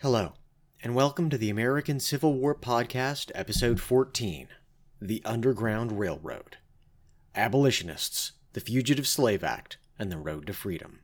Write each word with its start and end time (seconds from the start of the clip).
Hello, 0.00 0.34
and 0.80 0.94
welcome 0.94 1.28
to 1.28 1.36
the 1.36 1.50
American 1.50 1.98
Civil 1.98 2.34
War 2.34 2.54
Podcast, 2.54 3.32
Episode 3.34 3.80
14 3.80 4.46
The 5.02 5.20
Underground 5.24 5.98
Railroad 5.98 6.58
Abolitionists, 7.34 8.30
the 8.52 8.60
Fugitive 8.60 9.08
Slave 9.08 9.42
Act, 9.42 9.76
and 9.98 10.12
the 10.12 10.16
Road 10.16 10.46
to 10.46 10.52
Freedom. 10.52 11.00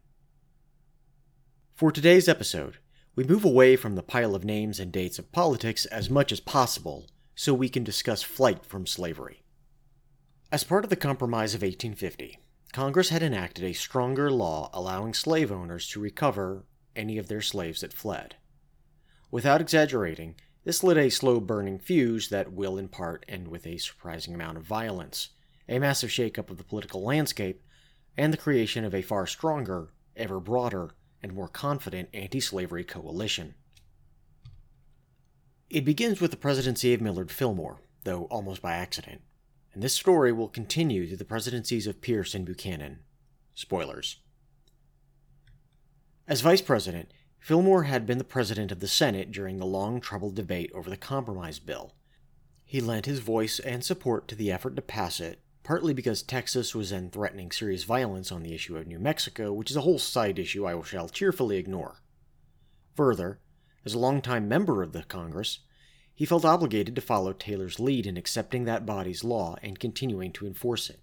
For 1.74 1.90
today's 1.90 2.28
episode, 2.28 2.76
we 3.16 3.24
move 3.24 3.44
away 3.44 3.74
from 3.74 3.96
the 3.96 4.02
pile 4.04 4.36
of 4.36 4.44
names 4.44 4.78
and 4.78 4.92
dates 4.92 5.18
of 5.18 5.32
politics 5.32 5.86
as 5.86 6.08
much 6.08 6.30
as 6.30 6.38
possible 6.38 7.08
so 7.34 7.52
we 7.52 7.68
can 7.68 7.82
discuss 7.82 8.22
flight 8.22 8.64
from 8.64 8.86
slavery. 8.86 9.42
As 10.52 10.62
part 10.62 10.84
of 10.84 10.90
the 10.90 10.94
Compromise 10.94 11.52
of 11.52 11.62
1850, 11.62 12.38
Congress 12.72 13.08
had 13.08 13.24
enacted 13.24 13.64
a 13.64 13.72
stronger 13.72 14.30
law 14.30 14.70
allowing 14.72 15.14
slave 15.14 15.50
owners 15.50 15.88
to 15.88 15.98
recover 15.98 16.64
any 16.94 17.18
of 17.18 17.26
their 17.26 17.42
slaves 17.42 17.80
that 17.80 17.92
fled. 17.92 18.36
Without 19.30 19.60
exaggerating, 19.60 20.36
this 20.64 20.82
lit 20.82 20.96
a 20.96 21.10
slow 21.10 21.40
burning 21.40 21.78
fuse 21.78 22.28
that 22.28 22.52
will, 22.52 22.78
in 22.78 22.88
part, 22.88 23.24
end 23.28 23.48
with 23.48 23.66
a 23.66 23.78
surprising 23.78 24.34
amount 24.34 24.56
of 24.56 24.64
violence, 24.64 25.30
a 25.68 25.78
massive 25.78 26.10
shakeup 26.10 26.50
of 26.50 26.58
the 26.58 26.64
political 26.64 27.02
landscape, 27.02 27.62
and 28.16 28.32
the 28.32 28.38
creation 28.38 28.84
of 28.84 28.94
a 28.94 29.02
far 29.02 29.26
stronger, 29.26 29.92
ever 30.16 30.40
broader, 30.40 30.94
and 31.22 31.34
more 31.34 31.48
confident 31.48 32.08
anti 32.12 32.40
slavery 32.40 32.84
coalition. 32.84 33.54
It 35.68 35.84
begins 35.84 36.20
with 36.20 36.30
the 36.30 36.36
presidency 36.36 36.94
of 36.94 37.00
Millard 37.00 37.30
Fillmore, 37.30 37.80
though 38.04 38.24
almost 38.24 38.62
by 38.62 38.74
accident, 38.74 39.22
and 39.72 39.82
this 39.82 39.94
story 39.94 40.32
will 40.32 40.48
continue 40.48 41.06
through 41.06 41.16
the 41.16 41.24
presidencies 41.24 41.86
of 41.86 42.00
Pierce 42.00 42.34
and 42.34 42.46
Buchanan. 42.46 43.00
Spoilers. 43.54 44.16
As 46.28 46.40
vice 46.40 46.62
president, 46.62 47.12
Fillmore 47.44 47.82
had 47.82 48.06
been 48.06 48.16
the 48.16 48.24
president 48.24 48.72
of 48.72 48.80
the 48.80 48.88
Senate 48.88 49.30
during 49.30 49.58
the 49.58 49.66
long 49.66 50.00
troubled 50.00 50.34
debate 50.34 50.72
over 50.74 50.88
the 50.88 50.96
Compromise 50.96 51.58
Bill. 51.58 51.92
He 52.64 52.80
lent 52.80 53.04
his 53.04 53.18
voice 53.18 53.58
and 53.58 53.84
support 53.84 54.26
to 54.28 54.34
the 54.34 54.50
effort 54.50 54.76
to 54.76 54.80
pass 54.80 55.20
it, 55.20 55.40
partly 55.62 55.92
because 55.92 56.22
Texas 56.22 56.74
was 56.74 56.88
then 56.88 57.10
threatening 57.10 57.50
serious 57.50 57.84
violence 57.84 58.32
on 58.32 58.42
the 58.42 58.54
issue 58.54 58.78
of 58.78 58.86
New 58.86 58.98
Mexico, 58.98 59.52
which 59.52 59.70
is 59.70 59.76
a 59.76 59.82
whole 59.82 59.98
side 59.98 60.38
issue 60.38 60.66
I 60.66 60.80
shall 60.84 61.10
cheerfully 61.10 61.58
ignore. 61.58 62.00
Further, 62.94 63.40
as 63.84 63.92
a 63.92 63.98
longtime 63.98 64.48
member 64.48 64.82
of 64.82 64.92
the 64.92 65.02
Congress, 65.02 65.58
he 66.14 66.24
felt 66.24 66.46
obligated 66.46 66.94
to 66.94 67.02
follow 67.02 67.34
Taylor's 67.34 67.78
lead 67.78 68.06
in 68.06 68.16
accepting 68.16 68.64
that 68.64 68.86
body's 68.86 69.22
law 69.22 69.56
and 69.60 69.78
continuing 69.78 70.32
to 70.32 70.46
enforce 70.46 70.88
it. 70.88 71.00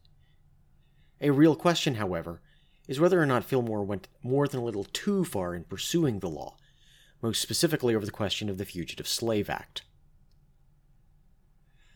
A 1.22 1.30
real 1.30 1.56
question, 1.56 1.96
however, 1.96 2.42
is 2.88 3.00
whether 3.00 3.22
or 3.22 3.26
not 3.26 3.44
Fillmore 3.44 3.84
went 3.84 4.08
more 4.24 4.48
than 4.48 4.60
a 4.60 4.64
little 4.64 4.84
too 4.84 5.24
far 5.24 5.56
in 5.56 5.64
pursuing 5.64 6.20
the 6.20 6.30
law, 6.30 6.58
most 7.22 7.42
specifically 7.42 7.96
over 7.96 8.06
the 8.06 8.12
question 8.12 8.50
of 8.50 8.58
the 8.58 8.66
Fugitive 8.66 9.08
Slave 9.08 9.50
Act. 9.50 9.84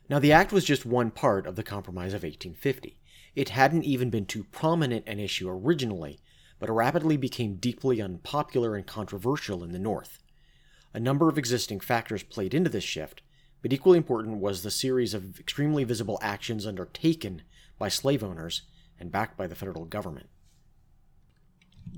Now, 0.08 0.19
the 0.19 0.31
act 0.31 0.52
was 0.52 0.64
just 0.64 0.86
one 0.86 1.09
part 1.09 1.47
of 1.47 1.55
the 1.55 1.64
Compromise 1.64 2.14
of 2.14 2.23
1850. 2.23 3.00
It 3.36 3.50
hadn't 3.50 3.83
even 3.83 4.09
been 4.09 4.25
too 4.25 4.44
prominent 4.44 5.08
an 5.08 5.19
issue 5.19 5.50
originally, 5.50 6.19
but 6.59 6.69
rapidly 6.69 7.17
became 7.17 7.55
deeply 7.55 8.02
unpopular 8.02 8.75
and 8.75 8.86
controversial 8.86 9.64
in 9.64 9.72
the 9.72 9.80
North. 9.80 10.22
A 10.94 10.99
number 10.99 11.27
of 11.27 11.38
existing 11.38 11.80
factors 11.80 12.23
played 12.23 12.53
into 12.53 12.70
this 12.70 12.83
shift, 12.83 13.22
but 13.61 13.73
equally 13.73 13.97
important 13.97 14.38
was 14.38 14.61
the 14.61 14.72
series 14.72 15.14
of 15.14 15.39
extremely 15.39 15.83
visible 15.83 16.20
actions 16.22 16.67
undertaken 16.67 17.42
by 17.77 17.89
slave 17.89 18.23
owners 18.23 18.61
and 18.99 19.11
backed 19.11 19.36
by 19.38 19.47
the 19.47 19.55
federal 19.55 19.86
government. 19.86 20.30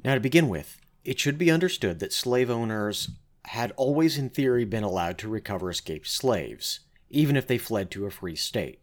Now, 0.04 0.14
to 0.14 0.20
begin 0.20 0.50
with, 0.50 0.80
it 1.04 1.20
should 1.20 1.38
be 1.38 1.52
understood 1.52 2.00
that 2.00 2.14
slave 2.14 2.50
owners 2.50 3.10
had 3.46 3.72
always, 3.78 4.18
in 4.18 4.30
theory, 4.30 4.66
been 4.66 4.84
allowed 4.84 5.18
to 5.20 5.30
recover 5.30 5.70
escaped 5.70 6.08
slaves, 6.08 6.82
even 7.10 7.36
if 7.36 7.48
they 7.48 7.58
fled 7.58 7.90
to 7.92 8.06
a 8.06 8.12
free 8.12 8.36
state. 8.36 8.82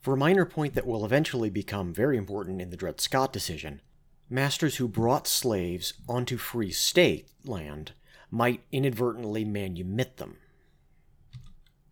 For 0.00 0.14
a 0.14 0.18
minor 0.18 0.44
point 0.44 0.74
that 0.74 0.86
will 0.86 1.04
eventually 1.04 1.48
become 1.48 1.94
very 1.94 2.16
important 2.16 2.60
in 2.60 2.70
the 2.70 2.76
Dred 2.76 3.00
Scott 3.00 3.32
decision, 3.32 3.80
masters 4.28 4.76
who 4.76 4.88
brought 4.88 5.28
slaves 5.28 5.94
onto 6.08 6.36
free 6.36 6.72
state 6.72 7.28
land 7.44 7.92
might 8.30 8.64
inadvertently 8.72 9.44
manumit 9.44 10.16
them. 10.16 10.38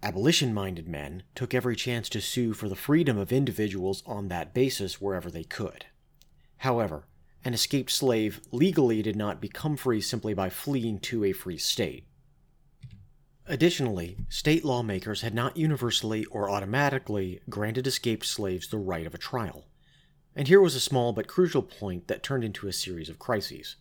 Abolition 0.03 0.53
minded 0.55 0.89
men 0.89 1.23
took 1.35 1.53
every 1.55 1.77
chance 1.77 2.09
to 2.09 2.21
sue 2.21 2.55
for 2.55 2.69
the 2.69 2.75
freedom 2.75 3.19
of 3.19 3.31
individuals 3.31 4.03
on 4.07 4.29
that 4.29 4.55
basis 4.55 5.01
wherever 5.01 5.31
they 5.31 5.45
could. 5.45 5.85
However, 6.59 7.05
an 7.45 7.55
escaped 7.55 7.91
slave 7.91 8.41
legally 8.53 9.03
did 9.03 9.17
not 9.17 9.41
become 9.41 9.77
free 9.77 10.01
simply 10.01 10.35
by 10.35 10.51
fleeing 10.51 10.99
to 11.01 11.25
a 11.25 11.33
free 11.33 11.59
state. 11.59 12.05
Additionally, 13.47 14.17
state 14.29 14.65
lawmakers 14.65 15.23
had 15.23 15.35
not 15.35 15.57
universally 15.57 16.25
or 16.27 16.49
automatically 16.49 17.41
granted 17.49 17.87
escaped 17.87 18.27
slaves 18.27 18.69
the 18.69 18.79
right 18.79 19.07
of 19.07 19.15
a 19.15 19.19
trial. 19.19 19.67
And 20.37 20.47
here 20.47 20.61
was 20.61 20.75
a 20.75 20.81
small 20.81 21.13
but 21.13 21.27
crucial 21.27 21.63
point 21.63 22.07
that 22.07 22.23
turned 22.23 22.45
into 22.45 22.69
a 22.69 22.73
series 22.73 23.09
of 23.09 23.19
crises. 23.19 23.77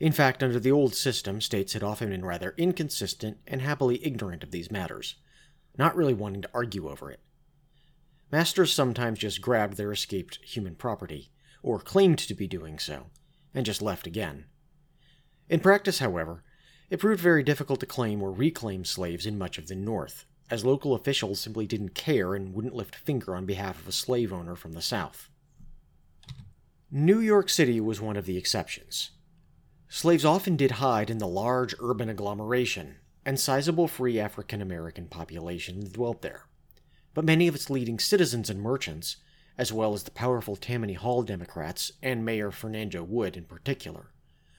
In 0.00 0.12
fact, 0.12 0.42
under 0.42 0.58
the 0.58 0.72
old 0.72 0.94
system, 0.94 1.40
states 1.40 1.74
had 1.74 1.82
often 1.82 2.08
been 2.08 2.24
rather 2.24 2.54
inconsistent 2.56 3.38
and 3.46 3.60
happily 3.60 4.04
ignorant 4.04 4.42
of 4.42 4.50
these 4.50 4.70
matters, 4.70 5.16
not 5.76 5.94
really 5.94 6.14
wanting 6.14 6.42
to 6.42 6.50
argue 6.54 6.88
over 6.88 7.10
it. 7.10 7.20
Masters 8.32 8.72
sometimes 8.72 9.18
just 9.18 9.42
grabbed 9.42 9.76
their 9.76 9.92
escaped 9.92 10.38
human 10.42 10.74
property, 10.74 11.30
or 11.62 11.78
claimed 11.78 12.18
to 12.18 12.34
be 12.34 12.46
doing 12.46 12.78
so, 12.78 13.06
and 13.54 13.66
just 13.66 13.82
left 13.82 14.06
again. 14.06 14.46
In 15.48 15.60
practice, 15.60 15.98
however, 15.98 16.42
it 16.90 17.00
proved 17.00 17.20
very 17.20 17.42
difficult 17.42 17.80
to 17.80 17.86
claim 17.86 18.22
or 18.22 18.32
reclaim 18.32 18.84
slaves 18.84 19.26
in 19.26 19.38
much 19.38 19.58
of 19.58 19.68
the 19.68 19.74
North, 19.74 20.26
as 20.50 20.64
local 20.64 20.94
officials 20.94 21.40
simply 21.40 21.66
didn't 21.66 21.94
care 21.94 22.34
and 22.34 22.52
wouldn't 22.52 22.74
lift 22.74 22.96
a 22.96 22.98
finger 22.98 23.34
on 23.34 23.46
behalf 23.46 23.80
of 23.80 23.88
a 23.88 23.92
slave 23.92 24.32
owner 24.32 24.54
from 24.54 24.72
the 24.72 24.82
South. 24.82 25.30
New 26.90 27.20
York 27.20 27.48
City 27.48 27.80
was 27.80 28.00
one 28.00 28.18
of 28.18 28.26
the 28.26 28.36
exceptions. 28.36 29.12
Slaves 29.88 30.24
often 30.24 30.56
did 30.56 30.72
hide 30.72 31.08
in 31.08 31.18
the 31.18 31.26
large 31.26 31.74
urban 31.80 32.10
agglomeration, 32.10 32.96
and 33.24 33.40
sizable 33.40 33.88
free 33.88 34.20
African 34.20 34.60
American 34.60 35.06
population 35.06 35.90
dwelt 35.90 36.22
there. 36.22 36.42
But 37.14 37.24
many 37.24 37.48
of 37.48 37.54
its 37.54 37.70
leading 37.70 37.98
citizens 37.98 38.50
and 38.50 38.60
merchants 38.60 39.16
as 39.58 39.72
well 39.72 39.94
as 39.94 40.02
the 40.02 40.10
powerful 40.10 40.56
Tammany 40.56 40.94
Hall 40.94 41.22
Democrats 41.22 41.92
and 42.02 42.24
Mayor 42.24 42.50
Fernando 42.50 43.02
Wood 43.02 43.36
in 43.36 43.44
particular, 43.44 44.12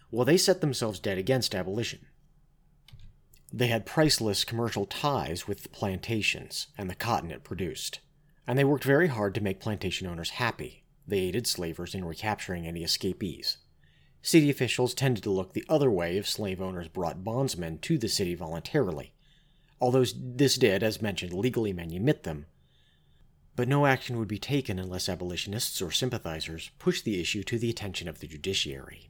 while 0.10 0.26
they 0.26 0.38
set 0.38 0.62
themselves 0.62 1.00
dead 1.00 1.18
against 1.18 1.56
abolition. 1.56 2.06
They 3.52 3.68
had 3.68 3.86
priceless 3.86 4.44
commercial 4.44 4.86
ties 4.86 5.48
with 5.48 5.64
the 5.64 5.70
plantations 5.70 6.68
and 6.78 6.90
the 6.90 6.96
cotton 6.96 7.32
it 7.32 7.44
produced, 7.44 8.00
and 8.48 8.58
they 8.58 8.64
worked 8.64 8.84
very 8.84 9.08
hard 9.08 9.36
to 9.36 9.42
make 9.44 9.60
plantation 9.60 10.08
owners 10.08 10.32
happy. 10.32 10.84
They 11.08 11.20
aided 11.20 11.48
slavers 11.48 11.94
in 11.94 12.06
recapturing 12.06 12.66
any 12.66 12.84
escapees. 12.84 13.58
City 14.22 14.50
officials 14.50 14.94
tended 14.94 15.24
to 15.24 15.30
look 15.30 15.54
the 15.54 15.66
other 15.68 15.92
way 15.92 16.18
if 16.18 16.28
slave 16.28 16.62
owners 16.62 16.88
brought 16.88 17.24
bondsmen 17.24 17.78
to 17.80 17.98
the 17.98 18.08
city 18.08 18.36
voluntarily, 18.36 19.14
although 19.82 20.06
this 20.06 20.56
did, 20.56 20.82
as 20.82 21.02
mentioned, 21.02 21.34
legally 21.34 21.74
manumit 21.74 22.24
them, 22.24 22.46
but 23.56 23.68
no 23.68 23.86
action 23.86 24.18
would 24.18 24.28
be 24.28 24.40
taken 24.40 24.80
unless 24.80 25.08
abolitionists 25.08 25.82
or 25.82 25.92
sympathizers 25.92 26.72
pushed 26.80 27.06
the 27.06 27.22
issue 27.22 27.44
to 27.44 27.60
the 27.60 27.70
attention 27.70 28.08
of 28.08 28.20
the 28.20 28.28
judiciary. 28.28 29.10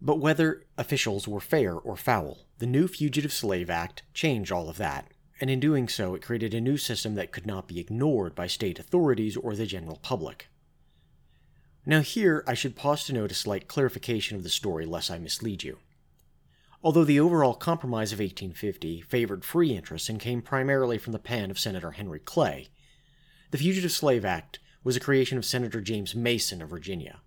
But 0.00 0.20
whether 0.20 0.64
officials 0.78 1.26
were 1.26 1.40
fair 1.40 1.74
or 1.74 1.96
foul, 1.96 2.46
the 2.58 2.66
new 2.66 2.86
Fugitive 2.86 3.32
Slave 3.32 3.70
Act 3.70 4.02
changed 4.14 4.52
all 4.52 4.68
of 4.68 4.76
that, 4.76 5.10
and 5.40 5.50
in 5.50 5.60
doing 5.60 5.88
so, 5.88 6.14
it 6.14 6.22
created 6.22 6.54
a 6.54 6.60
new 6.60 6.76
system 6.76 7.14
that 7.14 7.32
could 7.32 7.46
not 7.46 7.68
be 7.68 7.80
ignored 7.80 8.34
by 8.34 8.46
state 8.46 8.78
authorities 8.78 9.36
or 9.36 9.54
the 9.54 9.66
general 9.66 9.96
public. 9.96 10.48
Now, 11.84 12.00
here 12.00 12.42
I 12.46 12.54
should 12.54 12.76
pause 12.76 13.04
to 13.04 13.12
note 13.12 13.30
a 13.30 13.34
slight 13.34 13.68
clarification 13.68 14.36
of 14.36 14.42
the 14.42 14.48
story 14.48 14.86
lest 14.86 15.10
I 15.10 15.18
mislead 15.18 15.62
you. 15.62 15.78
Although 16.82 17.04
the 17.04 17.20
overall 17.20 17.54
compromise 17.54 18.12
of 18.12 18.18
1850 18.18 19.00
favored 19.02 19.44
free 19.44 19.74
interests 19.74 20.08
and 20.08 20.20
came 20.20 20.42
primarily 20.42 20.98
from 20.98 21.12
the 21.12 21.18
pen 21.18 21.50
of 21.50 21.58
Senator 21.58 21.92
Henry 21.92 22.20
Clay, 22.20 22.68
the 23.56 23.62
Fugitive 23.62 23.90
Slave 23.90 24.22
Act 24.22 24.58
was 24.84 24.98
a 24.98 25.00
creation 25.00 25.38
of 25.38 25.44
Senator 25.46 25.80
James 25.80 26.14
Mason 26.14 26.60
of 26.60 26.68
Virginia. 26.68 27.22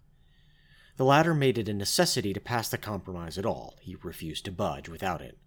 The 0.97 1.03
latter 1.03 1.33
made 1.33 1.57
it 1.57 1.67
a 1.67 1.73
necessity 1.73 2.33
to 2.33 2.39
pass 2.39 2.69
the 2.69 2.77
compromise 2.77 3.39
at 3.39 3.47
all. 3.47 3.79
He 3.81 3.95
refused 4.03 4.45
to 4.45 4.51
budge 4.51 4.87
without 4.87 5.21
it. 5.21 5.39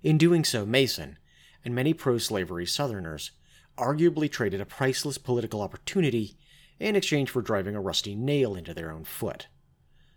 In 0.00 0.18
doing 0.18 0.44
so, 0.44 0.64
Mason, 0.64 1.18
and 1.64 1.74
many 1.74 1.94
pro 1.94 2.18
slavery 2.18 2.64
Southerners, 2.64 3.32
arguably 3.76 4.30
traded 4.30 4.60
a 4.60 4.64
priceless 4.64 5.18
political 5.18 5.60
opportunity 5.60 6.36
in 6.78 6.94
exchange 6.94 7.30
for 7.30 7.42
driving 7.42 7.74
a 7.74 7.80
rusty 7.80 8.14
nail 8.14 8.54
into 8.54 8.72
their 8.72 8.92
own 8.92 9.02
foot. 9.02 9.48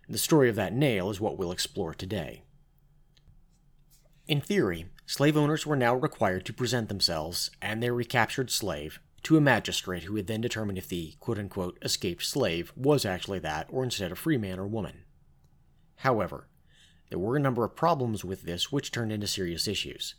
The 0.07 0.19
story 0.19 0.47
of 0.47 0.55
that 0.57 0.73
nail 0.73 1.09
is 1.09 1.19
what 1.19 1.39
we'll 1.39 1.51
explore 1.51 1.95
today. 1.95 2.43
In 4.27 4.41
theory, 4.41 4.85
slave 5.07 5.35
owners 5.35 5.65
were 5.65 5.75
now 5.75 5.95
required 5.95 6.45
to 6.45 6.53
present 6.53 6.87
themselves 6.87 7.49
and 7.63 7.81
their 7.81 7.95
recaptured 7.95 8.51
slave 8.51 8.99
to 9.25 9.37
a 9.37 9.41
magistrate 9.41 10.03
who 10.03 10.13
would 10.13 10.27
then 10.27 10.41
determine 10.41 10.77
if 10.77 10.87
the 10.87 11.15
quote 11.19 11.39
unquote 11.39 11.79
escaped 11.81 12.23
slave 12.23 12.71
was 12.75 13.05
actually 13.05 13.39
that 13.39 13.65
or 13.71 13.83
instead 13.83 14.11
a 14.11 14.15
free 14.15 14.37
man 14.37 14.59
or 14.59 14.67
woman. 14.67 15.03
However, 15.97 16.47
there 17.09 17.17
were 17.17 17.35
a 17.35 17.39
number 17.39 17.65
of 17.65 17.75
problems 17.75 18.23
with 18.23 18.43
this 18.43 18.71
which 18.71 18.91
turned 18.91 19.11
into 19.11 19.25
serious 19.25 19.67
issues. 19.67 20.13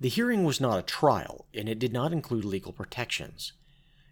The 0.00 0.08
hearing 0.08 0.44
was 0.44 0.60
not 0.60 0.78
a 0.78 0.82
trial, 0.82 1.46
and 1.54 1.68
it 1.68 1.78
did 1.78 1.92
not 1.92 2.12
include 2.12 2.44
legal 2.44 2.72
protections. 2.72 3.52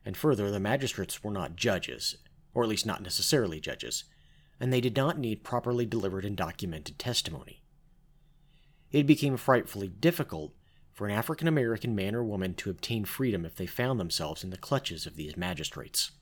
And 0.04 0.16
further, 0.16 0.48
the 0.48 0.60
magistrates 0.60 1.24
were 1.24 1.32
not 1.32 1.56
judges, 1.56 2.16
or 2.54 2.62
at 2.62 2.68
least 2.68 2.86
not 2.86 3.02
necessarily 3.02 3.58
judges, 3.58 4.04
and 4.60 4.72
they 4.72 4.80
did 4.80 4.96
not 4.96 5.18
need 5.18 5.42
properly 5.42 5.86
delivered 5.86 6.24
and 6.24 6.36
documented 6.36 7.00
testimony. 7.00 7.62
It 8.92 9.08
became 9.08 9.36
frightfully 9.36 9.88
difficult 9.88 10.52
for 10.94 11.06
an 11.06 11.12
African 11.12 11.48
American 11.48 11.94
man 11.94 12.14
or 12.14 12.22
woman 12.22 12.54
to 12.54 12.70
obtain 12.70 13.04
freedom 13.04 13.44
if 13.44 13.56
they 13.56 13.66
found 13.66 13.98
themselves 13.98 14.44
in 14.44 14.50
the 14.50 14.56
clutches 14.56 15.06
of 15.06 15.16
these 15.16 15.36
magistrates. 15.36 16.12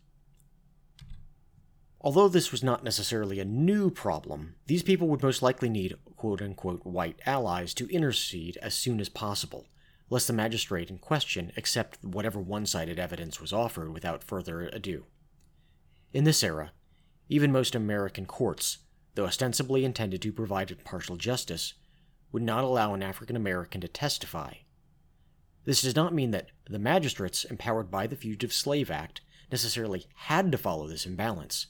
Although 2.01 2.29
this 2.29 2.51
was 2.51 2.65
not 2.65 2.83
necessarily 2.83 3.39
a 3.39 3.45
new 3.45 3.91
problem, 3.91 4.57
these 4.67 4.83
people 4.83 5.07
would 5.09 5.23
most 5.23 5.43
likely 5.43 5.69
need 5.69 5.97
quote 6.17 6.43
unquote 6.43 6.85
white 6.85 7.21
allies 7.27 7.75
to 7.75 7.89
intercede 7.91 8.57
as 8.57 8.75
soon 8.75 8.99
as 8.99 9.09
possible, 9.09 9.67
lest 10.11 10.27
the 10.27 10.33
magistrate 10.33 10.91
in 10.91 10.99
question 10.99 11.53
accept 11.57 12.03
whatever 12.03 12.41
one 12.41 12.67
sided 12.67 12.99
evidence 12.99 13.41
was 13.41 13.53
offered 13.53 13.93
without 13.93 14.25
further 14.25 14.63
ado. 14.63 15.05
In 16.13 16.25
this 16.25 16.43
era, 16.43 16.73
even 17.29 17.53
most 17.53 17.75
American 17.75 18.27
courts, 18.27 18.79
though 19.15 19.27
ostensibly 19.27 19.85
intended 19.85 20.23
to 20.23 20.33
provide 20.33 20.71
impartial 20.71 21.17
justice, 21.17 21.75
would 22.32 22.43
not 22.43 22.64
allow 22.64 22.94
an 22.94 23.02
African 23.02 23.37
American 23.37 23.81
to 23.82 23.88
testify. 23.88 24.55
This 25.64 25.82
does 25.82 25.94
not 25.94 26.14
mean 26.14 26.32
that 26.32 26.49
the 26.69 26.79
magistrates 26.79 27.44
empowered 27.44 27.90
by 27.90 28.06
the 28.06 28.17
Fugitive 28.17 28.52
Slave 28.52 28.90
Act 28.90 29.20
necessarily 29.50 30.06
had 30.14 30.50
to 30.50 30.58
follow 30.58 30.88
this 30.88 31.06
imbalance, 31.06 31.67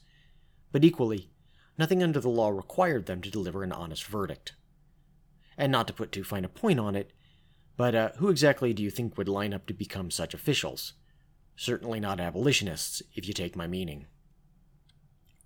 but 0.71 0.85
equally, 0.85 1.31
nothing 1.77 2.03
under 2.03 2.21
the 2.21 2.31
law 2.31 2.49
required 2.49 3.07
them 3.07 3.21
to 3.21 3.31
deliver 3.31 3.63
an 3.63 3.73
honest 3.73 4.05
verdict. 4.07 4.55
And 5.59 5.71
not 5.71 5.87
to 5.89 5.93
put 5.93 6.13
too 6.13 6.25
fine 6.25 6.45
a 6.45 6.49
point 6.49 6.81
on 6.81 6.97
it, 6.97 7.13
but 7.77 7.95
uh, 7.95 8.11
who 8.17 8.29
exactly 8.29 8.73
do 8.73 8.83
you 8.83 8.91
think 8.91 9.19
would 9.19 9.29
line 9.29 9.53
up 9.53 9.67
to 9.67 9.75
become 9.75 10.11
such 10.11 10.33
officials? 10.33 10.95
Certainly 11.57 12.01
not 12.01 12.21
abolitionists, 12.21 13.03
if 13.15 13.27
you 13.27 13.35
take 13.35 13.57
my 13.57 13.67
meaning. 13.67 14.07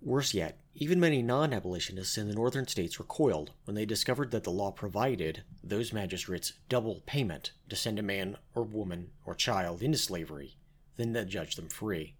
Worse 0.01 0.33
yet, 0.33 0.59
even 0.75 0.99
many 0.99 1.21
non 1.21 1.53
abolitionists 1.53 2.17
in 2.17 2.27
the 2.27 2.35
northern 2.35 2.67
states 2.67 2.99
recoiled 2.99 3.51
when 3.65 3.75
they 3.75 3.85
discovered 3.85 4.31
that 4.31 4.43
the 4.43 4.51
law 4.51 4.71
provided 4.71 5.43
those 5.63 5.91
magistrates 5.91 6.53
double 6.69 7.01
payment 7.05 7.51
to 7.69 7.75
send 7.75 7.97
a 7.97 8.03
man 8.03 8.37
or 8.53 8.63
woman 8.63 9.11
or 9.25 9.33
child 9.33 9.81
into 9.81 9.97
slavery 9.97 10.55
than 10.95 11.13
to 11.13 11.25
judge 11.25 11.55
them 11.55 11.67
free. 11.67 12.15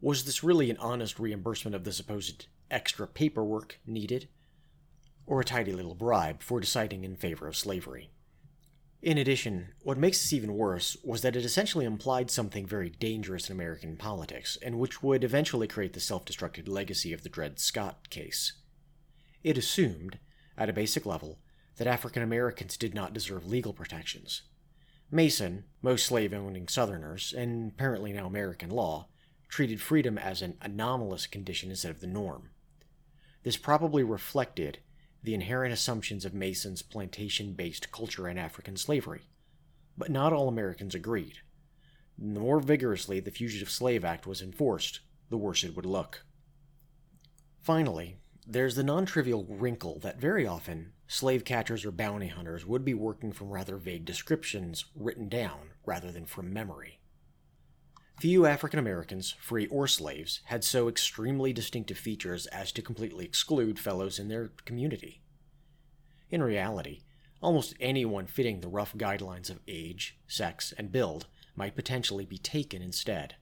Was 0.00 0.24
this 0.24 0.42
really 0.42 0.70
an 0.70 0.78
honest 0.78 1.18
reimbursement 1.18 1.74
of 1.74 1.84
the 1.84 1.92
supposed 1.92 2.46
extra 2.70 3.06
paperwork 3.06 3.78
needed, 3.86 4.28
or 5.26 5.40
a 5.40 5.44
tidy 5.44 5.72
little 5.72 5.94
bribe 5.94 6.42
for 6.42 6.58
deciding 6.58 7.04
in 7.04 7.16
favor 7.16 7.46
of 7.46 7.56
slavery? 7.56 8.10
In 9.02 9.18
addition, 9.18 9.70
what 9.82 9.98
makes 9.98 10.22
this 10.22 10.32
even 10.32 10.54
worse 10.54 10.96
was 11.02 11.22
that 11.22 11.34
it 11.34 11.44
essentially 11.44 11.84
implied 11.84 12.30
something 12.30 12.64
very 12.64 12.88
dangerous 12.88 13.50
in 13.50 13.56
American 13.56 13.96
politics, 13.96 14.56
and 14.62 14.78
which 14.78 15.02
would 15.02 15.24
eventually 15.24 15.66
create 15.66 15.92
the 15.92 15.98
self 15.98 16.24
destructive 16.24 16.68
legacy 16.68 17.12
of 17.12 17.24
the 17.24 17.28
Dred 17.28 17.58
Scott 17.58 18.10
case. 18.10 18.52
It 19.42 19.58
assumed, 19.58 20.20
at 20.56 20.68
a 20.68 20.72
basic 20.72 21.04
level, 21.04 21.40
that 21.78 21.88
African 21.88 22.22
Americans 22.22 22.76
did 22.76 22.94
not 22.94 23.12
deserve 23.12 23.44
legal 23.44 23.72
protections. 23.72 24.42
Mason, 25.10 25.64
most 25.82 26.06
slave 26.06 26.32
owning 26.32 26.68
Southerners, 26.68 27.34
and 27.36 27.72
apparently 27.72 28.12
now 28.12 28.26
American 28.26 28.70
law, 28.70 29.08
treated 29.48 29.80
freedom 29.80 30.16
as 30.16 30.42
an 30.42 30.56
anomalous 30.62 31.26
condition 31.26 31.70
instead 31.70 31.90
of 31.90 32.00
the 32.00 32.06
norm. 32.06 32.50
This 33.42 33.56
probably 33.56 34.04
reflected 34.04 34.78
the 35.22 35.34
inherent 35.34 35.72
assumptions 35.72 36.24
of 36.24 36.34
Mason's 36.34 36.82
plantation 36.82 37.52
based 37.52 37.92
culture 37.92 38.26
and 38.26 38.38
African 38.38 38.76
slavery. 38.76 39.22
But 39.96 40.10
not 40.10 40.32
all 40.32 40.48
Americans 40.48 40.94
agreed. 40.94 41.38
The 42.18 42.40
more 42.40 42.60
vigorously 42.60 43.20
the 43.20 43.30
Fugitive 43.30 43.70
Slave 43.70 44.04
Act 44.04 44.26
was 44.26 44.42
enforced, 44.42 45.00
the 45.30 45.36
worse 45.36 45.64
it 45.64 45.76
would 45.76 45.86
look. 45.86 46.24
Finally, 47.60 48.16
there's 48.46 48.74
the 48.74 48.82
non 48.82 49.06
trivial 49.06 49.46
wrinkle 49.48 49.98
that 50.00 50.20
very 50.20 50.46
often 50.46 50.92
slave 51.06 51.44
catchers 51.44 51.84
or 51.84 51.92
bounty 51.92 52.28
hunters 52.28 52.66
would 52.66 52.84
be 52.84 52.94
working 52.94 53.32
from 53.32 53.50
rather 53.50 53.76
vague 53.76 54.04
descriptions 54.04 54.86
written 54.96 55.28
down 55.28 55.70
rather 55.84 56.10
than 56.10 56.26
from 56.26 56.52
memory. 56.52 56.98
Few 58.18 58.46
African 58.46 58.78
Americans, 58.78 59.34
free 59.40 59.66
or 59.66 59.88
slaves, 59.88 60.40
had 60.44 60.62
so 60.62 60.88
extremely 60.88 61.52
distinctive 61.52 61.98
features 61.98 62.46
as 62.46 62.70
to 62.72 62.82
completely 62.82 63.24
exclude 63.24 63.78
fellows 63.78 64.18
in 64.18 64.28
their 64.28 64.52
community. 64.64 65.22
In 66.30 66.42
reality, 66.42 67.00
almost 67.40 67.74
anyone 67.80 68.26
fitting 68.26 68.60
the 68.60 68.68
rough 68.68 68.94
guidelines 68.94 69.50
of 69.50 69.58
age, 69.66 70.18
sex, 70.28 70.72
and 70.78 70.92
build 70.92 71.26
might 71.56 71.74
potentially 71.74 72.24
be 72.24 72.38
taken 72.38 72.80
instead. 72.80 73.34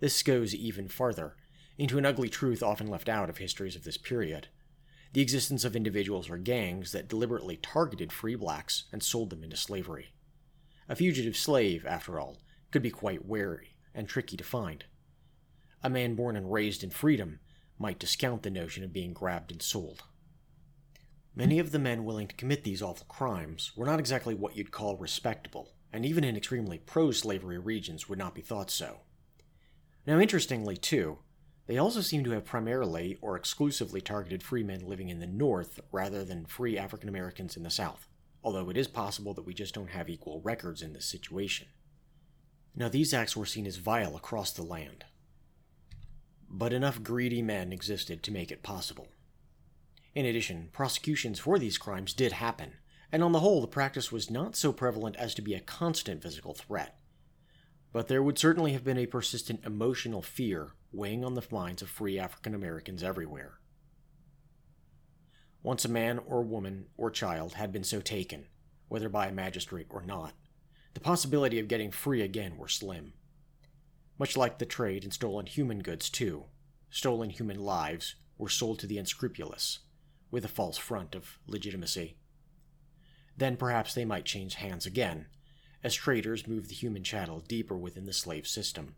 This 0.00 0.22
goes 0.22 0.54
even 0.54 0.88
farther, 0.88 1.36
into 1.78 1.96
an 1.96 2.04
ugly 2.04 2.28
truth 2.28 2.62
often 2.62 2.86
left 2.86 3.08
out 3.08 3.30
of 3.30 3.38
histories 3.38 3.74
of 3.74 3.84
this 3.84 3.96
period 3.96 4.48
the 5.14 5.22
existence 5.22 5.64
of 5.64 5.76
individuals 5.76 6.28
or 6.28 6.36
gangs 6.36 6.90
that 6.90 7.06
deliberately 7.06 7.56
targeted 7.56 8.12
free 8.12 8.34
blacks 8.34 8.84
and 8.92 9.00
sold 9.00 9.30
them 9.30 9.44
into 9.44 9.56
slavery. 9.56 10.12
A 10.88 10.96
fugitive 10.96 11.36
slave, 11.36 11.86
after 11.86 12.18
all, 12.18 12.38
could 12.72 12.82
be 12.82 12.90
quite 12.90 13.24
wary 13.24 13.73
and 13.94 14.08
tricky 14.08 14.36
to 14.36 14.44
find. 14.44 14.84
A 15.82 15.90
man 15.90 16.14
born 16.14 16.36
and 16.36 16.52
raised 16.52 16.82
in 16.82 16.90
freedom 16.90 17.40
might 17.78 17.98
discount 17.98 18.42
the 18.42 18.50
notion 18.50 18.84
of 18.84 18.92
being 18.92 19.12
grabbed 19.12 19.52
and 19.52 19.60
sold. 19.62 20.02
Many 21.34 21.58
of 21.58 21.72
the 21.72 21.78
men 21.78 22.04
willing 22.04 22.28
to 22.28 22.34
commit 22.36 22.64
these 22.64 22.82
awful 22.82 23.06
crimes 23.06 23.72
were 23.76 23.86
not 23.86 23.98
exactly 23.98 24.34
what 24.34 24.56
you'd 24.56 24.70
call 24.70 24.96
respectable, 24.96 25.74
and 25.92 26.06
even 26.06 26.24
in 26.24 26.36
extremely 26.36 26.78
pro 26.78 27.10
slavery 27.10 27.58
regions 27.58 28.08
would 28.08 28.18
not 28.18 28.34
be 28.34 28.40
thought 28.40 28.70
so. 28.70 29.00
Now, 30.06 30.20
interestingly, 30.20 30.76
too, 30.76 31.18
they 31.66 31.78
also 31.78 32.02
seem 32.02 32.24
to 32.24 32.30
have 32.32 32.44
primarily 32.44 33.18
or 33.20 33.36
exclusively 33.36 34.00
targeted 34.00 34.42
free 34.42 34.62
men 34.62 34.86
living 34.86 35.08
in 35.08 35.18
the 35.18 35.26
North 35.26 35.80
rather 35.90 36.24
than 36.24 36.44
free 36.44 36.78
African 36.78 37.08
Americans 37.08 37.56
in 37.56 37.62
the 37.62 37.70
South, 37.70 38.06
although 38.42 38.68
it 38.70 38.76
is 38.76 38.86
possible 38.86 39.34
that 39.34 39.46
we 39.46 39.54
just 39.54 39.74
don't 39.74 39.90
have 39.90 40.10
equal 40.10 40.40
records 40.42 40.82
in 40.82 40.92
this 40.92 41.06
situation. 41.06 41.68
Now, 42.76 42.88
these 42.88 43.14
acts 43.14 43.36
were 43.36 43.46
seen 43.46 43.66
as 43.66 43.76
vile 43.76 44.16
across 44.16 44.52
the 44.52 44.62
land. 44.62 45.04
But 46.48 46.72
enough 46.72 47.02
greedy 47.02 47.42
men 47.42 47.72
existed 47.72 48.22
to 48.22 48.32
make 48.32 48.50
it 48.50 48.62
possible. 48.62 49.08
In 50.14 50.26
addition, 50.26 50.70
prosecutions 50.72 51.38
for 51.38 51.58
these 51.58 51.78
crimes 51.78 52.12
did 52.12 52.32
happen, 52.32 52.74
and 53.10 53.22
on 53.22 53.32
the 53.32 53.40
whole, 53.40 53.60
the 53.60 53.66
practice 53.66 54.10
was 54.10 54.30
not 54.30 54.56
so 54.56 54.72
prevalent 54.72 55.16
as 55.16 55.34
to 55.34 55.42
be 55.42 55.54
a 55.54 55.60
constant 55.60 56.22
physical 56.22 56.54
threat. 56.54 56.98
But 57.92 58.08
there 58.08 58.22
would 58.22 58.38
certainly 58.38 58.72
have 58.72 58.84
been 58.84 58.98
a 58.98 59.06
persistent 59.06 59.64
emotional 59.64 60.22
fear 60.22 60.72
weighing 60.92 61.24
on 61.24 61.34
the 61.34 61.46
minds 61.50 61.82
of 61.82 61.88
free 61.88 62.18
African 62.18 62.54
Americans 62.54 63.02
everywhere. 63.02 63.58
Once 65.62 65.84
a 65.84 65.88
man 65.88 66.18
or 66.18 66.42
woman 66.42 66.86
or 66.96 67.10
child 67.10 67.54
had 67.54 67.72
been 67.72 67.84
so 67.84 68.00
taken, 68.00 68.46
whether 68.88 69.08
by 69.08 69.28
a 69.28 69.32
magistrate 69.32 69.86
or 69.90 70.02
not, 70.02 70.34
the 70.94 71.00
possibility 71.00 71.58
of 71.58 71.68
getting 71.68 71.90
free 71.90 72.22
again 72.22 72.56
were 72.56 72.68
slim. 72.68 73.12
Much 74.18 74.36
like 74.36 74.58
the 74.58 74.66
trade 74.66 75.04
in 75.04 75.10
stolen 75.10 75.46
human 75.46 75.80
goods, 75.80 76.08
too, 76.08 76.44
stolen 76.88 77.30
human 77.30 77.58
lives 77.58 78.14
were 78.38 78.48
sold 78.48 78.78
to 78.78 78.86
the 78.86 78.98
unscrupulous, 78.98 79.80
with 80.30 80.44
a 80.44 80.48
false 80.48 80.78
front 80.78 81.14
of 81.14 81.38
legitimacy. 81.46 82.16
Then 83.36 83.56
perhaps 83.56 83.94
they 83.94 84.04
might 84.04 84.24
change 84.24 84.54
hands 84.54 84.86
again, 84.86 85.26
as 85.82 85.94
traders 85.94 86.46
moved 86.46 86.70
the 86.70 86.74
human 86.74 87.02
chattel 87.02 87.40
deeper 87.40 87.76
within 87.76 88.06
the 88.06 88.12
slave 88.12 88.46
system. 88.46 88.94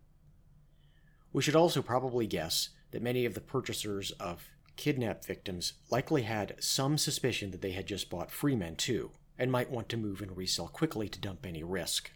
We 1.32 1.42
should 1.42 1.56
also 1.56 1.82
probably 1.82 2.26
guess 2.26 2.70
that 2.90 3.02
many 3.02 3.24
of 3.24 3.34
the 3.34 3.40
purchasers 3.40 4.10
of 4.12 4.50
kidnapped 4.76 5.26
victims 5.26 5.74
likely 5.90 6.22
had 6.22 6.56
some 6.60 6.98
suspicion 6.98 7.50
that 7.50 7.62
they 7.62 7.72
had 7.72 7.86
just 7.86 8.10
bought 8.10 8.30
free 8.30 8.54
men 8.54 8.76
too, 8.76 9.10
and 9.38 9.52
might 9.52 9.70
want 9.70 9.88
to 9.90 9.96
move 9.96 10.20
and 10.20 10.36
resell 10.36 10.68
quickly 10.68 11.08
to 11.08 11.20
dump 11.20 11.44
any 11.44 11.62
risk. 11.62 12.10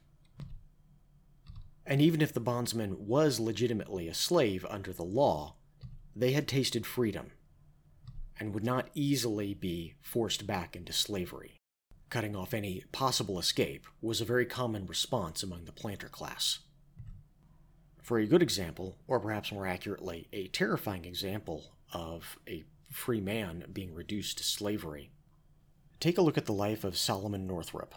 And 1.87 2.01
even 2.01 2.23
if 2.23 2.33
the 2.33 2.41
bondsman 2.41 3.07
was 3.07 3.41
legitimately 3.41 4.09
a 4.09 4.15
slave 4.15 4.65
under 4.69 4.93
the 4.93 5.05
law, 5.05 5.57
they 6.15 6.33
had 6.33 6.47
tasted 6.47 6.87
freedom 6.87 7.33
and 8.39 8.55
would 8.55 8.65
not 8.65 8.89
easily 8.95 9.55
be 9.55 9.95
forced 10.01 10.47
back 10.47 10.75
into 10.75 10.93
slavery. 10.93 11.59
Cutting 12.09 12.35
off 12.35 12.55
any 12.55 12.85
possible 12.91 13.39
escape 13.39 13.87
was 14.01 14.21
a 14.21 14.25
very 14.25 14.47
common 14.47 14.87
response 14.87 15.43
among 15.43 15.65
the 15.65 15.73
planter 15.73 16.09
class. 16.09 16.61
For 18.03 18.19
a 18.19 18.27
good 18.27 18.43
example, 18.43 18.97
or 19.07 19.21
perhaps 19.21 19.53
more 19.53 19.67
accurately, 19.67 20.27
a 20.33 20.49
terrifying 20.49 21.05
example 21.05 21.67
of 21.93 22.39
a 22.49 22.65
free 22.91 23.21
man 23.21 23.65
being 23.73 23.95
reduced 23.95 24.39
to 24.39 24.45
slavery, 24.45 25.11
take 26.01 26.17
a 26.17 26.23
look 26.23 26.39
at 26.39 26.47
the 26.47 26.53
life 26.53 26.83
of 26.83 26.97
Solomon 26.97 27.47
Northup. 27.47 27.95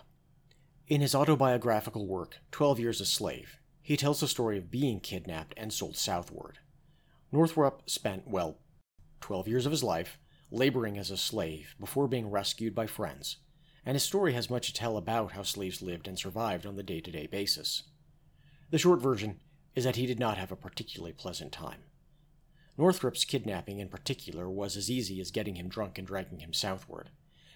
In 0.88 1.00
his 1.00 1.16
autobiographical 1.16 2.06
work, 2.06 2.38
Twelve 2.52 2.78
Years 2.78 3.00
a 3.00 3.06
Slave, 3.06 3.58
he 3.82 3.96
tells 3.96 4.20
the 4.20 4.28
story 4.28 4.58
of 4.58 4.70
being 4.70 5.00
kidnapped 5.00 5.54
and 5.56 5.72
sold 5.72 5.96
southward. 5.96 6.60
Northup 7.32 7.90
spent, 7.90 8.28
well, 8.28 8.60
12 9.22 9.48
years 9.48 9.66
of 9.66 9.72
his 9.72 9.84
life 9.84 10.20
laboring 10.52 10.98
as 10.98 11.10
a 11.10 11.18
slave 11.18 11.76
before 11.80 12.08
being 12.08 12.30
rescued 12.30 12.76
by 12.76 12.86
friends, 12.86 13.38
and 13.86 13.96
his 13.96 14.04
story 14.04 14.34
has 14.34 14.50
much 14.50 14.68
to 14.68 14.74
tell 14.74 14.98
about 14.98 15.32
how 15.32 15.42
slaves 15.42 15.82
lived 15.82 16.08
and 16.08 16.20
survived 16.20 16.66
on 16.66 16.76
the 16.76 16.84
day 16.84 17.00
to 17.00 17.12
day 17.12 17.26
basis. 17.26 17.84
The 18.70 18.78
short 18.78 19.02
version 19.02 19.40
is 19.76 19.86
that 19.86 19.96
he 19.96 20.06
did 20.06 20.20
not 20.20 20.38
have 20.38 20.52
a 20.52 20.58
particularly 20.58 21.14
pleasant 21.14 21.54
time. 21.54 21.84
Northup's 22.78 23.24
kidnapping 23.24 23.80
in 23.80 23.88
particular 23.88 24.50
was 24.50 24.76
as 24.76 24.92
easy 24.92 25.22
as 25.22 25.32
getting 25.32 25.56
him 25.56 25.70
drunk 25.70 25.98
and 25.98 26.06
dragging 26.06 26.40
him 26.40 26.54
southward, 26.54 27.10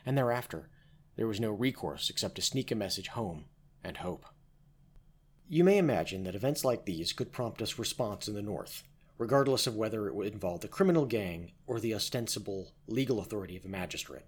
and 0.08 0.18
thereafter 0.18 0.70
there 1.18 1.28
was 1.28 1.40
no 1.40 1.52
recourse 1.52 2.10
except 2.10 2.36
to 2.36 2.42
sneak 2.42 2.72
a 2.72 2.76
message 2.76 3.10
home 3.10 3.46
and 3.84 3.98
hope. 3.98 4.26
You 5.50 5.66
may 5.66 5.78
imagine 5.78 6.24
that 6.24 6.36
events 6.36 6.64
like 6.64 6.86
these 6.86 7.12
could 7.12 7.34
prompt 7.34 7.62
us 7.62 7.78
response 7.78 8.28
in 8.28 8.34
the 8.34 8.42
North, 8.42 8.84
regardless 9.18 9.68
of 9.68 9.76
whether 9.76 10.08
it 10.08 10.16
would 10.16 10.32
involve 10.32 10.62
the 10.62 10.70
criminal 10.70 11.06
gang 11.06 11.52
or 11.66 11.80
the 11.80 11.94
ostensible 11.94 12.72
legal 12.88 13.20
authority 13.20 13.58
of 13.58 13.66
a 13.66 13.70
magistrate. 13.70 14.26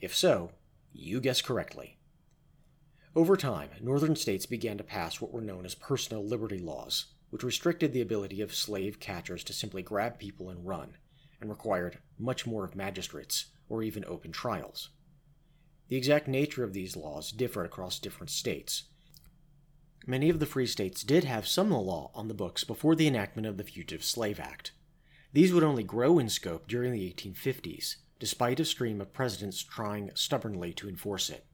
If 0.00 0.16
so, 0.16 0.50
you 0.92 1.20
guessed 1.20 1.44
correctly. 1.44 1.98
Over 3.14 3.36
time, 3.36 3.70
northern 3.80 4.16
states 4.16 4.46
began 4.46 4.76
to 4.78 4.84
pass 4.84 5.20
what 5.20 5.32
were 5.32 5.40
known 5.40 5.66
as 5.66 5.74
personal 5.76 6.26
liberty 6.26 6.58
laws, 6.58 7.06
which 7.28 7.44
restricted 7.44 7.92
the 7.92 8.00
ability 8.00 8.40
of 8.40 8.54
slave 8.54 8.98
catchers 8.98 9.44
to 9.44 9.52
simply 9.52 9.82
grab 9.82 10.18
people 10.18 10.50
and 10.50 10.66
run, 10.66 10.96
and 11.40 11.48
required 11.48 11.98
much 12.18 12.44
more 12.44 12.64
of 12.64 12.74
magistrates 12.74 13.46
or 13.70 13.82
even 13.82 14.04
open 14.06 14.32
trials. 14.32 14.90
The 15.88 15.96
exact 15.96 16.28
nature 16.28 16.62
of 16.62 16.74
these 16.74 16.96
laws 16.96 17.32
differed 17.32 17.64
across 17.64 17.98
different 17.98 18.30
states. 18.30 18.84
Many 20.06 20.28
of 20.28 20.38
the 20.38 20.46
free 20.46 20.66
states 20.66 21.02
did 21.02 21.24
have 21.24 21.46
some 21.46 21.70
law 21.70 22.10
on 22.14 22.28
the 22.28 22.34
books 22.34 22.64
before 22.64 22.94
the 22.94 23.06
enactment 23.06 23.46
of 23.46 23.56
the 23.56 23.64
Fugitive 23.64 24.04
Slave 24.04 24.38
Act. 24.38 24.72
These 25.32 25.52
would 25.52 25.62
only 25.62 25.84
grow 25.84 26.18
in 26.18 26.28
scope 26.28 26.68
during 26.68 26.92
the 26.92 27.12
1850s, 27.12 27.96
despite 28.18 28.60
a 28.60 28.64
stream 28.64 29.00
of 29.00 29.12
presidents 29.12 29.62
trying 29.62 30.10
stubbornly 30.14 30.72
to 30.74 30.88
enforce 30.88 31.30
it. 31.30 31.46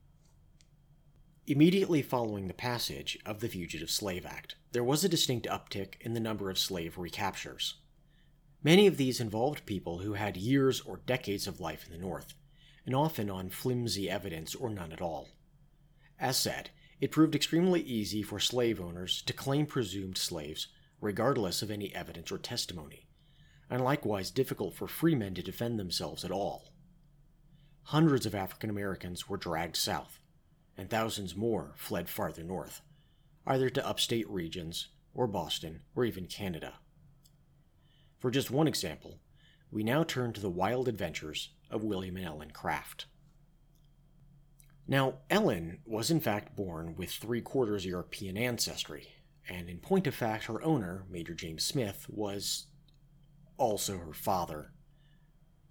Immediately 1.46 2.02
following 2.02 2.48
the 2.48 2.54
passage 2.54 3.18
of 3.24 3.40
the 3.40 3.48
Fugitive 3.48 3.90
Slave 3.90 4.26
Act, 4.26 4.56
there 4.72 4.82
was 4.82 5.04
a 5.04 5.08
distinct 5.08 5.46
uptick 5.46 5.94
in 6.00 6.12
the 6.12 6.20
number 6.20 6.50
of 6.50 6.58
slave 6.58 6.98
recaptures. 6.98 7.74
Many 8.62 8.86
of 8.86 8.96
these 8.96 9.20
involved 9.20 9.66
people 9.66 9.98
who 9.98 10.14
had 10.14 10.36
years 10.36 10.80
or 10.80 11.00
decades 11.06 11.46
of 11.46 11.60
life 11.60 11.86
in 11.86 11.92
the 11.92 11.98
North, 11.98 12.34
and 12.84 12.94
often 12.94 13.30
on 13.30 13.50
flimsy 13.50 14.08
evidence 14.08 14.54
or 14.54 14.70
none 14.70 14.92
at 14.92 15.00
all. 15.00 15.28
As 16.18 16.36
said, 16.36 16.70
it 17.00 17.10
proved 17.10 17.34
extremely 17.34 17.82
easy 17.82 18.22
for 18.22 18.40
slave 18.40 18.80
owners 18.80 19.22
to 19.22 19.32
claim 19.32 19.66
presumed 19.66 20.16
slaves 20.16 20.68
regardless 21.00 21.60
of 21.62 21.70
any 21.70 21.94
evidence 21.94 22.32
or 22.32 22.38
testimony, 22.38 23.06
and 23.68 23.84
likewise 23.84 24.30
difficult 24.30 24.74
for 24.74 24.88
free 24.88 25.14
men 25.14 25.34
to 25.34 25.42
defend 25.42 25.78
themselves 25.78 26.24
at 26.24 26.30
all. 26.30 26.72
Hundreds 27.82 28.24
of 28.26 28.34
African 28.34 28.70
Americans 28.70 29.28
were 29.28 29.36
dragged 29.36 29.76
south, 29.76 30.20
and 30.76 30.88
thousands 30.88 31.36
more 31.36 31.74
fled 31.76 32.08
farther 32.08 32.42
north, 32.42 32.80
either 33.46 33.68
to 33.70 33.86
upstate 33.86 34.28
regions, 34.28 34.88
or 35.14 35.26
Boston, 35.26 35.82
or 35.94 36.04
even 36.04 36.26
Canada. 36.26 36.74
For 38.18 38.30
just 38.30 38.50
one 38.50 38.66
example, 38.66 39.20
we 39.70 39.82
now 39.82 40.04
turn 40.04 40.32
to 40.32 40.40
the 40.40 40.50
wild 40.50 40.88
adventures 40.88 41.50
of 41.70 41.84
William 41.84 42.16
and 42.16 42.26
Ellen 42.26 42.50
Craft. 42.50 43.06
Now, 44.88 45.14
Ellen 45.28 45.80
was 45.84 46.10
in 46.10 46.20
fact 46.20 46.56
born 46.56 46.94
with 46.96 47.10
three 47.10 47.40
quarters 47.40 47.84
European 47.84 48.36
ancestry, 48.36 49.08
and 49.48 49.68
in 49.68 49.78
point 49.78 50.06
of 50.06 50.14
fact, 50.14 50.44
her 50.44 50.62
owner, 50.62 51.04
Major 51.10 51.34
James 51.34 51.64
Smith, 51.64 52.06
was 52.08 52.66
also 53.56 53.98
her 53.98 54.12
father. 54.12 54.72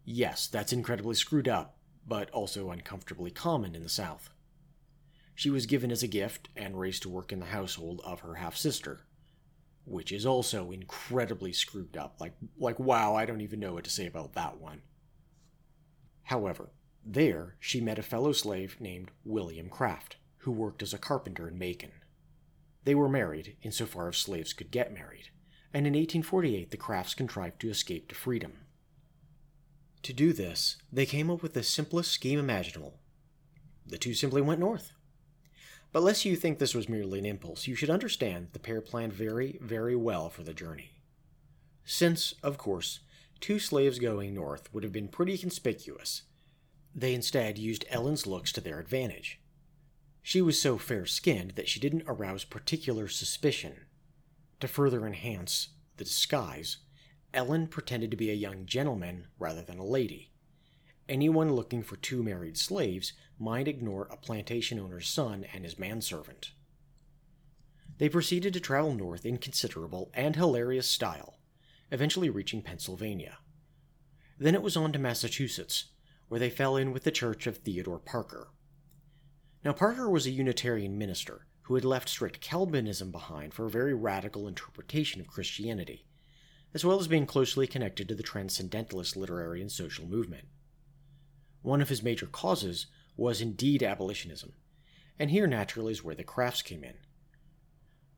Yes, 0.04 0.48
that's 0.48 0.74
incredibly 0.74 1.16
screwed 1.16 1.48
up, 1.48 1.78
but 2.06 2.30
also 2.32 2.70
uncomfortably 2.72 3.32
common 3.32 3.74
in 3.74 3.84
the 3.84 3.90
South. 3.90 4.30
She 5.34 5.50
was 5.50 5.66
given 5.66 5.92
as 5.92 6.04
a 6.04 6.08
gift 6.08 6.50
and 6.56 6.80
raised 6.80 7.04
to 7.04 7.10
work 7.10 7.32
in 7.32 7.40
the 7.40 7.48
household 7.48 8.02
of 8.06 8.20
her 8.22 8.36
half 8.36 8.56
sister, 8.56 9.06
which 9.86 10.12
is 10.12 10.26
also 10.26 10.72
incredibly 10.72 11.54
screwed 11.54 11.96
up. 11.96 12.16
Like, 12.20 12.34
like, 12.58 12.80
wow, 12.80 13.16
I 13.16 13.26
don't 13.26 13.42
even 13.42 13.60
know 13.60 13.74
what 13.74 13.84
to 13.86 13.90
say 13.90 14.08
about 14.08 14.34
that 14.34 14.60
one. 14.60 14.82
However, 16.24 16.72
there 17.06 17.56
she 17.60 17.80
met 17.80 18.00
a 18.00 18.04
fellow 18.04 18.32
slave 18.32 18.78
named 18.80 19.12
William 19.24 19.70
Craft, 19.70 20.18
who 20.40 20.52
worked 20.52 20.82
as 20.82 20.94
a 20.94 20.98
carpenter 20.98 21.48
in 21.48 21.58
Macon. 21.58 21.92
They 22.84 22.96
were 22.96 23.10
married, 23.10 23.58
insofar 23.62 24.10
as 24.10 24.18
slaves 24.18 24.54
could 24.54 24.72
get 24.72 24.94
married, 24.94 25.30
and 25.74 25.86
in 25.86 25.94
1848 25.94 26.72
the 26.72 26.78
Crafts 26.78 27.14
contrived 27.14 27.60
to 27.62 27.70
escape 27.70 28.10
to 28.10 28.16
freedom. 28.16 28.54
To 30.04 30.14
do 30.14 30.34
this, 30.34 30.78
they 30.92 31.06
came 31.06 31.32
up 31.32 31.42
with 31.42 31.54
the 31.54 31.64
simplest 31.64 32.12
scheme 32.12 32.40
imaginable. 32.40 33.00
The 33.88 33.98
two 33.98 34.14
simply 34.14 34.42
went 34.42 34.60
north. 34.60 34.94
But 35.96 36.04
lest 36.04 36.26
you 36.26 36.36
think 36.36 36.60
this 36.60 36.76
was 36.76 36.90
merely 36.90 37.20
an 37.20 37.26
impulse, 37.26 37.68
you 37.68 37.76
should 37.76 37.90
understand 37.90 38.50
the 38.52 38.60
pair 38.60 38.82
planned 38.82 39.14
very, 39.14 39.58
very 39.62 39.96
well 39.96 40.30
for 40.30 40.44
the 40.44 40.54
journey. 40.54 40.92
Since, 41.86 42.34
of 42.44 42.58
course, 42.58 43.00
two 43.40 43.60
slaves 43.60 43.98
going 43.98 44.34
north 44.34 44.74
would 44.74 44.84
have 44.84 44.92
been 44.92 45.08
pretty 45.08 45.38
conspicuous, 45.38 46.24
they 46.94 47.14
instead 47.14 47.58
used 47.58 47.86
Ellen's 47.90 48.28
looks 48.28 48.52
to 48.52 48.60
their 48.60 48.78
advantage. 48.78 49.40
She 50.22 50.42
was 50.42 50.62
so 50.62 50.78
fair 50.78 51.06
skinned 51.06 51.52
that 51.52 51.70
she 51.70 51.80
didn't 51.80 52.04
arouse 52.08 52.44
particular 52.44 53.08
suspicion. 53.08 53.86
To 54.60 54.68
further 54.68 55.08
enhance 55.08 55.70
the 55.96 56.04
disguise, 56.04 56.80
Ellen 57.34 57.68
pretended 57.68 58.12
to 58.12 58.18
be 58.18 58.30
a 58.30 58.34
young 58.34 58.66
gentleman 58.66 59.28
rather 59.40 59.62
than 59.62 59.80
a 59.80 59.86
lady. 59.86 60.34
Anyone 61.08 61.54
looking 61.54 61.84
for 61.84 61.98
two 61.98 62.24
married 62.24 62.58
slaves 62.58 63.14
might 63.38 63.68
ignore 63.68 64.08
a 64.10 64.18
plantation 64.18 64.80
owner's 64.80 65.08
son 65.08 65.46
and 65.54 65.64
his 65.64 65.78
manservant. 65.78 66.52
They 67.98 68.10
proceeded 68.10 68.54
to 68.54 68.60
travel 68.60 68.96
north 68.96 69.26
in 69.26 69.38
considerable 69.38 70.10
and 70.14 70.36
hilarious 70.36 70.88
style, 70.88 71.40
eventually 71.92 72.30
reaching 72.30 72.64
Pennsylvania. 72.64 73.38
Then 74.40 74.56
it 74.56 74.64
was 74.64 74.76
on 74.76 74.92
to 74.94 75.00
Massachusetts, 75.00 75.86
where 76.28 76.40
they 76.40 76.50
fell 76.50 76.76
in 76.76 76.92
with 76.92 77.04
the 77.04 77.12
church 77.12 77.46
of 77.46 77.58
Theodore 77.58 78.00
Parker. 78.00 78.50
Now, 79.64 79.74
Parker 79.74 80.10
was 80.10 80.26
a 80.26 80.32
Unitarian 80.32 80.98
minister 80.98 81.46
who 81.64 81.76
had 81.76 81.86
left 81.86 82.10
strict 82.10 82.42
Calvinism 82.42 83.12
behind 83.12 83.54
for 83.54 83.66
a 83.66 83.72
very 83.72 83.94
radical 83.94 84.48
interpretation 84.48 85.22
of 85.22 85.28
Christianity, 85.28 86.06
as 86.74 86.84
well 86.84 87.00
as 87.00 87.08
being 87.08 87.26
closely 87.26 87.68
connected 87.68 88.08
to 88.08 88.16
the 88.16 88.24
Transcendentalist 88.24 89.16
literary 89.16 89.62
and 89.62 89.72
social 89.72 90.08
movement. 90.08 90.48
One 91.66 91.82
of 91.82 91.90
his 91.90 92.04
major 92.04 92.28
causes 92.28 92.86
was 93.18 93.42
indeed 93.42 93.82
abolitionism, 93.82 94.54
and 95.18 95.32
here 95.32 95.48
naturally 95.48 95.94
is 95.94 96.04
where 96.04 96.14
the 96.14 96.24
crafts 96.24 96.62
came 96.62 96.84
in. 96.84 96.94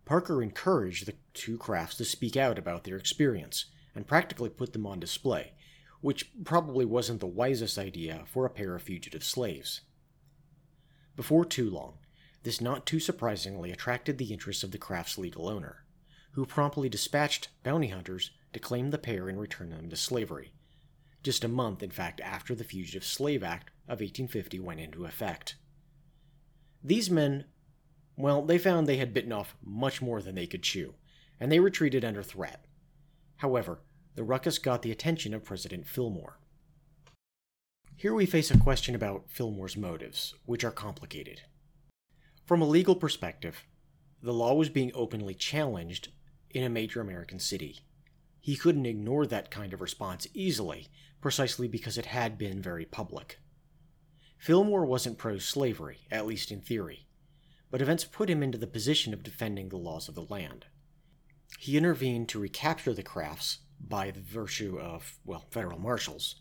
Parker 0.04 0.44
encouraged 0.44 1.06
the 1.06 1.16
two 1.34 1.58
crafts 1.58 1.96
to 1.96 2.04
speak 2.04 2.36
out 2.36 2.60
about 2.60 2.84
their 2.84 2.98
experience 2.98 3.68
and 3.96 4.06
practically 4.06 4.50
put 4.50 4.74
them 4.74 4.86
on 4.86 5.00
display, 5.00 5.54
which 6.02 6.30
probably 6.44 6.84
wasn't 6.84 7.22
the 7.22 7.26
wisest 7.26 7.78
idea 7.78 8.26
for 8.26 8.46
a 8.46 8.50
pair 8.50 8.76
of 8.76 8.82
fugitive 8.82 9.24
slaves. 9.24 9.80
Before 11.16 11.46
too 11.46 11.70
long, 11.70 12.00
this 12.44 12.60
not 12.60 12.86
too 12.86 13.00
surprisingly 13.00 13.72
attracted 13.72 14.18
the 14.18 14.34
interest 14.34 14.62
of 14.62 14.72
the 14.72 14.78
craft's 14.78 15.18
legal 15.18 15.48
owner, 15.48 15.86
who 16.32 16.46
promptly 16.46 16.90
dispatched 16.90 17.48
bounty 17.64 17.88
hunters 17.88 18.32
to 18.52 18.60
claim 18.60 18.90
the 18.90 18.98
pair 18.98 19.30
and 19.30 19.40
return 19.40 19.70
them 19.70 19.90
to 19.90 19.96
slavery, 19.96 20.52
just 21.24 21.44
a 21.44 21.50
month, 21.50 21.84
in 21.84 21.92
fact, 21.92 22.22
after 22.22 22.56
the 22.56 22.64
Fugitive 22.64 23.04
Slave 23.04 23.44
Act 23.44 23.70
of 23.86 24.00
1850 24.00 24.60
went 24.60 24.80
into 24.80 25.06
effect. 25.06 25.56
These 26.84 27.10
men, 27.10 27.46
well, 28.16 28.42
they 28.42 28.58
found 28.58 28.88
they 28.88 28.98
had 28.98 29.14
bitten 29.14 29.32
off 29.32 29.56
much 29.64 30.02
more 30.02 30.22
than 30.22 30.36
they 30.36 30.48
could 30.48 30.64
chew, 30.64 30.96
and 31.40 31.52
they 31.52 31.60
retreated 31.60 32.06
under 32.06 32.24
threat. 32.24 32.66
However, 33.38 33.82
the 34.16 34.24
ruckus 34.24 34.58
got 34.58 34.82
the 34.82 34.92
attention 34.92 35.34
of 35.34 35.44
President 35.44 35.88
Fillmore. 35.88 36.40
Here 37.96 38.14
we 38.14 38.26
face 38.26 38.52
a 38.52 38.58
question 38.58 38.94
about 38.96 39.30
Fillmore's 39.30 39.76
motives, 39.76 40.36
which 40.46 40.64
are 40.64 40.72
complicated. 40.72 41.42
From 42.46 42.62
a 42.62 42.68
legal 42.68 42.96
perspective, 42.96 43.66
the 44.22 44.34
law 44.34 44.54
was 44.54 44.70
being 44.70 44.92
openly 44.94 45.34
challenged 45.34 46.10
in 46.52 46.64
a 46.64 46.70
major 46.70 47.02
American 47.02 47.40
city. 47.40 47.82
He 48.40 48.56
couldn't 48.56 48.86
ignore 48.86 49.26
that 49.26 49.52
kind 49.52 49.74
of 49.74 49.82
response 49.82 50.28
easily, 50.34 50.88
precisely 51.22 51.68
because 51.68 51.98
it 51.98 52.08
had 52.08 52.38
been 52.38 52.62
very 52.62 52.86
public. 52.86 53.40
Fillmore 54.38 54.86
wasn't 54.86 55.18
pro 55.18 55.38
slavery, 55.38 56.08
at 56.12 56.28
least 56.28 56.52
in 56.52 56.62
theory, 56.62 57.08
but 57.72 57.82
events 57.82 58.06
put 58.06 58.30
him 58.30 58.44
into 58.44 58.58
the 58.58 58.68
position 58.68 59.14
of 59.14 59.24
defending 59.24 59.70
the 59.70 59.78
laws 59.78 60.08
of 60.08 60.16
the 60.16 60.22
land. 60.22 60.66
He 61.60 61.78
intervened 61.78 62.30
to 62.30 62.40
recapture 62.40 62.94
the 62.94 63.04
crafts 63.04 63.60
by 63.80 64.12
the 64.12 64.22
virtue 64.22 64.80
of, 64.80 65.18
well, 65.26 65.46
federal 65.52 65.80
marshals, 65.80 66.36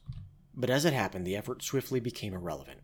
but 0.55 0.71
as 0.71 0.85
it 0.85 0.93
happened, 0.93 1.27
the 1.27 1.37
effort 1.37 1.63
swiftly 1.63 2.01
became 2.01 2.35
irrelevant. 2.35 2.81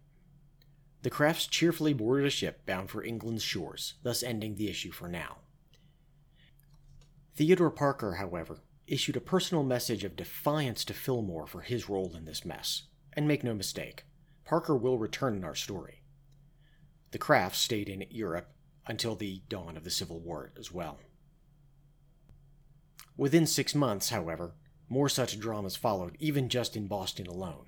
The 1.02 1.10
crafts 1.10 1.46
cheerfully 1.46 1.92
boarded 1.92 2.26
a 2.26 2.30
ship 2.30 2.64
bound 2.64 2.90
for 2.90 3.02
England's 3.02 3.42
shores, 3.42 3.94
thus 4.02 4.22
ending 4.22 4.54
the 4.54 4.68
issue 4.68 4.92
for 4.92 5.08
now. 5.08 5.38
Theodore 7.34 7.70
Parker, 7.70 8.14
however, 8.14 8.62
issued 8.86 9.16
a 9.16 9.20
personal 9.20 9.62
message 9.62 10.04
of 10.04 10.16
defiance 10.16 10.84
to 10.84 10.94
Fillmore 10.94 11.46
for 11.46 11.60
his 11.60 11.88
role 11.88 12.14
in 12.16 12.24
this 12.24 12.44
mess, 12.44 12.82
and 13.12 13.28
make 13.28 13.44
no 13.44 13.54
mistake, 13.54 14.04
Parker 14.44 14.76
will 14.76 14.98
return 14.98 15.36
in 15.36 15.44
our 15.44 15.54
story. 15.54 16.02
The 17.12 17.18
Crafts 17.18 17.58
stayed 17.58 17.88
in 17.88 18.04
Europe 18.10 18.48
until 18.86 19.14
the 19.14 19.42
dawn 19.48 19.76
of 19.76 19.84
the 19.84 19.90
Civil 19.90 20.20
War 20.20 20.52
as 20.58 20.72
well. 20.72 20.98
Within 23.16 23.46
six 23.46 23.74
months, 23.74 24.08
however, 24.08 24.54
more 24.88 25.08
such 25.08 25.38
dramas 25.38 25.76
followed, 25.76 26.16
even 26.18 26.48
just 26.48 26.76
in 26.76 26.86
Boston 26.86 27.26
alone. 27.26 27.66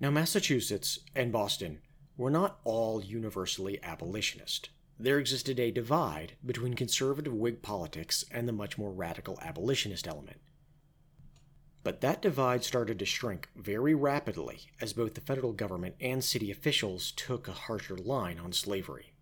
Now, 0.00 0.10
Massachusetts 0.10 0.98
and 1.14 1.32
Boston 1.32 1.80
were 2.16 2.30
not 2.30 2.58
all 2.64 3.02
universally 3.02 3.82
abolitionist. 3.82 4.70
There 4.98 5.18
existed 5.18 5.60
a 5.60 5.70
divide 5.70 6.32
between 6.44 6.74
conservative 6.74 7.32
Whig 7.32 7.62
politics 7.62 8.24
and 8.30 8.48
the 8.48 8.52
much 8.52 8.76
more 8.76 8.92
radical 8.92 9.38
abolitionist 9.40 10.08
element. 10.08 10.40
But 11.84 12.00
that 12.00 12.20
divide 12.20 12.64
started 12.64 12.98
to 12.98 13.06
shrink 13.06 13.48
very 13.54 13.94
rapidly 13.94 14.66
as 14.80 14.92
both 14.92 15.14
the 15.14 15.20
federal 15.20 15.52
government 15.52 15.94
and 16.00 16.24
city 16.24 16.50
officials 16.50 17.12
took 17.12 17.46
a 17.46 17.52
harsher 17.52 17.96
line 17.96 18.38
on 18.38 18.52
slavery. 18.52 19.12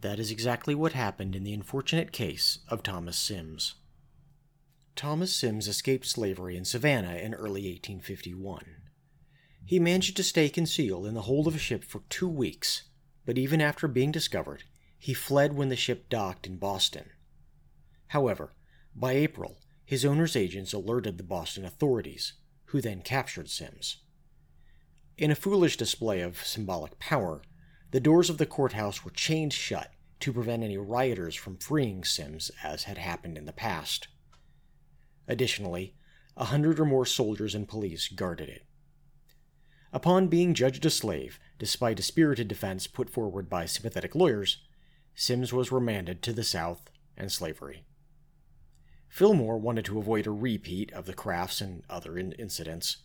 That 0.00 0.18
is 0.18 0.30
exactly 0.30 0.74
what 0.74 0.94
happened 0.94 1.36
in 1.36 1.44
the 1.44 1.52
unfortunate 1.52 2.10
case 2.10 2.58
of 2.66 2.82
Thomas 2.82 3.18
Sims. 3.18 3.74
Thomas 4.96 5.34
Sims 5.34 5.68
escaped 5.68 6.06
slavery 6.06 6.56
in 6.56 6.64
Savannah 6.64 7.14
in 7.14 7.34
early 7.34 7.62
1851. 7.70 8.64
He 9.64 9.78
managed 9.78 10.16
to 10.16 10.24
stay 10.24 10.48
concealed 10.48 11.06
in 11.06 11.14
the 11.14 11.22
hold 11.22 11.46
of 11.46 11.54
a 11.54 11.58
ship 11.58 11.84
for 11.84 12.02
two 12.08 12.28
weeks, 12.28 12.84
but 13.24 13.38
even 13.38 13.60
after 13.60 13.88
being 13.88 14.10
discovered, 14.10 14.64
he 14.98 15.14
fled 15.14 15.54
when 15.54 15.68
the 15.68 15.76
ship 15.76 16.08
docked 16.08 16.46
in 16.46 16.56
Boston. 16.56 17.10
However, 18.08 18.52
by 18.94 19.12
April, 19.12 19.58
his 19.84 20.04
owner's 20.04 20.36
agents 20.36 20.72
alerted 20.72 21.18
the 21.18 21.24
Boston 21.24 21.64
authorities, 21.64 22.34
who 22.66 22.80
then 22.80 23.02
captured 23.02 23.50
Sims. 23.50 23.98
In 25.18 25.30
a 25.30 25.34
foolish 25.34 25.76
display 25.76 26.20
of 26.20 26.44
symbolic 26.44 26.98
power, 26.98 27.42
the 27.90 28.00
doors 28.00 28.30
of 28.30 28.38
the 28.38 28.46
courthouse 28.46 29.04
were 29.04 29.10
chained 29.10 29.52
shut 29.52 29.92
to 30.20 30.32
prevent 30.32 30.62
any 30.62 30.78
rioters 30.78 31.34
from 31.34 31.58
freeing 31.58 32.04
Sims 32.04 32.50
as 32.62 32.84
had 32.84 32.96
happened 32.96 33.36
in 33.36 33.44
the 33.44 33.52
past. 33.52 34.08
Additionally, 35.28 35.94
a 36.36 36.46
hundred 36.46 36.80
or 36.80 36.84
more 36.84 37.04
soldiers 37.04 37.54
and 37.54 37.68
police 37.68 38.08
guarded 38.08 38.48
it. 38.48 38.64
Upon 39.92 40.28
being 40.28 40.54
judged 40.54 40.86
a 40.86 40.90
slave, 40.90 41.38
despite 41.58 42.00
a 42.00 42.02
spirited 42.02 42.48
defense 42.48 42.86
put 42.86 43.10
forward 43.10 43.48
by 43.48 43.66
sympathetic 43.66 44.14
lawyers, 44.14 44.58
Sims 45.14 45.52
was 45.52 45.70
remanded 45.72 46.22
to 46.22 46.32
the 46.32 46.44
South 46.44 46.90
and 47.16 47.30
slavery. 47.30 47.84
Fillmore 49.08 49.58
wanted 49.58 49.84
to 49.84 49.98
avoid 49.98 50.26
a 50.26 50.30
repeat 50.30 50.90
of 50.92 51.04
the 51.04 51.12
crafts 51.12 51.60
and 51.60 51.82
other 51.90 52.16
in- 52.16 52.32
incidents, 52.32 52.98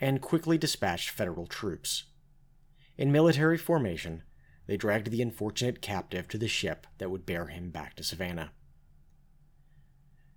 and 0.00 0.22
quickly 0.22 0.56
dispatched 0.56 1.10
federal 1.10 1.46
troops. 1.46 2.04
In 2.96 3.10
military 3.10 3.58
formation, 3.58 4.22
they 4.66 4.76
dragged 4.76 5.10
the 5.10 5.22
unfortunate 5.22 5.82
captive 5.82 6.28
to 6.28 6.38
the 6.38 6.46
ship 6.46 6.86
that 6.98 7.10
would 7.10 7.26
bear 7.26 7.46
him 7.46 7.70
back 7.70 7.96
to 7.96 8.04
Savannah. 8.04 8.52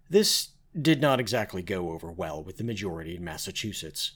This 0.09 0.49
did 0.79 0.99
not 0.99 1.19
exactly 1.19 1.61
go 1.61 1.91
over 1.91 2.11
well 2.11 2.43
with 2.43 2.57
the 2.57 2.63
majority 2.63 3.15
in 3.15 3.23
Massachusetts, 3.23 4.13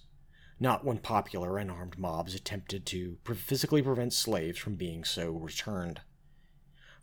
not 0.59 0.83
when 0.83 0.97
popular 0.97 1.57
and 1.57 1.69
armed 1.69 1.97
mobs 1.97 2.33
attempted 2.33 2.85
to 2.85 3.17
physically 3.35 3.81
prevent 3.81 4.13
slaves 4.13 4.57
from 4.57 4.75
being 4.75 5.03
so 5.03 5.31
returned. 5.31 6.01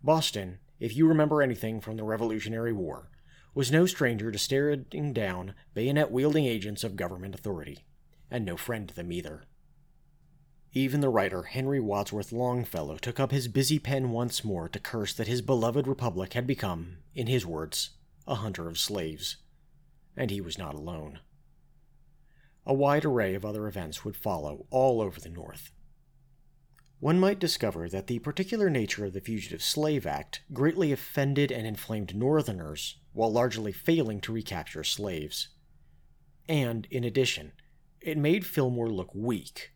Boston, 0.03 0.59
if 0.81 0.97
you 0.97 1.07
remember 1.07 1.41
anything 1.41 1.81
from 1.81 1.97
the 1.97 2.05
Revolutionary 2.05 2.73
War, 2.73 3.11
was 3.55 3.71
no 3.71 3.87
stranger 3.87 4.33
to 4.33 4.39
staring 4.39 5.13
down 5.13 5.55
bayonet 5.75 6.11
wielding 6.11 6.45
agents 6.45 6.83
of 6.83 6.97
government 6.97 7.35
authority, 7.35 7.85
and 8.31 8.45
no 8.45 8.57
friend 8.57 8.89
to 8.89 8.95
them 8.95 9.13
either. 9.13 9.45
Even 10.73 11.01
the 11.01 11.09
writer 11.09 11.45
Henry 11.45 11.79
Wadsworth 11.79 12.33
Longfellow 12.33 12.97
took 12.97 13.21
up 13.21 13.31
his 13.31 13.47
busy 13.47 13.79
pen 13.79 14.11
once 14.11 14.45
more 14.45 14.69
to 14.69 14.81
curse 14.81 15.15
that 15.15 15.29
his 15.29 15.41
beloved 15.41 15.87
republic 15.87 16.33
had 16.33 16.49
become, 16.49 16.97
in 17.15 17.29
his 17.29 17.47
words, 17.47 17.91
a 18.27 18.35
hunter 18.35 18.67
of 18.67 18.77
slaves. 18.77 19.37
And 20.17 20.33
he 20.33 20.41
was 20.41 20.59
not 20.59 20.75
alone. 20.75 21.21
A 22.67 22.73
wide 22.73 23.05
array 23.05 23.35
of 23.35 23.45
other 23.45 23.67
events 23.67 24.05
would 24.05 24.17
follow 24.17 24.67
all 24.71 25.01
over 25.01 25.21
the 25.21 25.29
North. 25.29 25.71
One 26.99 27.21
might 27.21 27.39
discover 27.39 27.89
that 27.91 28.07
the 28.07 28.21
particular 28.21 28.71
nature 28.71 29.05
of 29.05 29.13
the 29.13 29.21
Fugitive 29.21 29.63
Slave 29.63 30.07
Act 30.07 30.41
greatly 30.53 30.91
offended 30.91 31.53
and 31.53 31.67
inflamed 31.67 32.15
Northerners 32.15 32.97
while 33.13 33.31
largely 33.31 33.73
failing 33.73 34.21
to 34.23 34.33
recapture 34.33 34.83
slaves. 34.83 35.49
And, 36.49 36.87
in 36.91 37.05
addition, 37.05 37.53
it 38.01 38.17
made 38.17 38.47
Fillmore 38.47 38.91
look 38.91 39.15
weak 39.15 39.73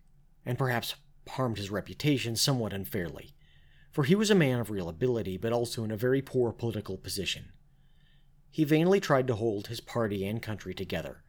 and 0.46 0.56
perhaps 0.56 0.94
harmed 1.28 1.58
his 1.58 1.70
reputation 1.70 2.36
somewhat 2.36 2.72
unfairly, 2.72 3.34
for 3.90 4.04
he 4.04 4.14
was 4.14 4.30
a 4.30 4.34
man 4.34 4.60
of 4.60 4.70
real 4.70 4.88
ability 4.88 5.36
but 5.36 5.52
also 5.52 5.84
in 5.84 5.90
a 5.90 5.96
very 5.96 6.22
poor 6.22 6.52
political 6.52 6.96
position. 6.96 7.52
He 8.50 8.64
vainly 8.64 9.00
tried 9.00 9.26
to 9.26 9.34
hold 9.34 9.66
his 9.66 9.80
party 9.80 10.26
and 10.26 10.40
country 10.40 10.72
together, 10.72 11.22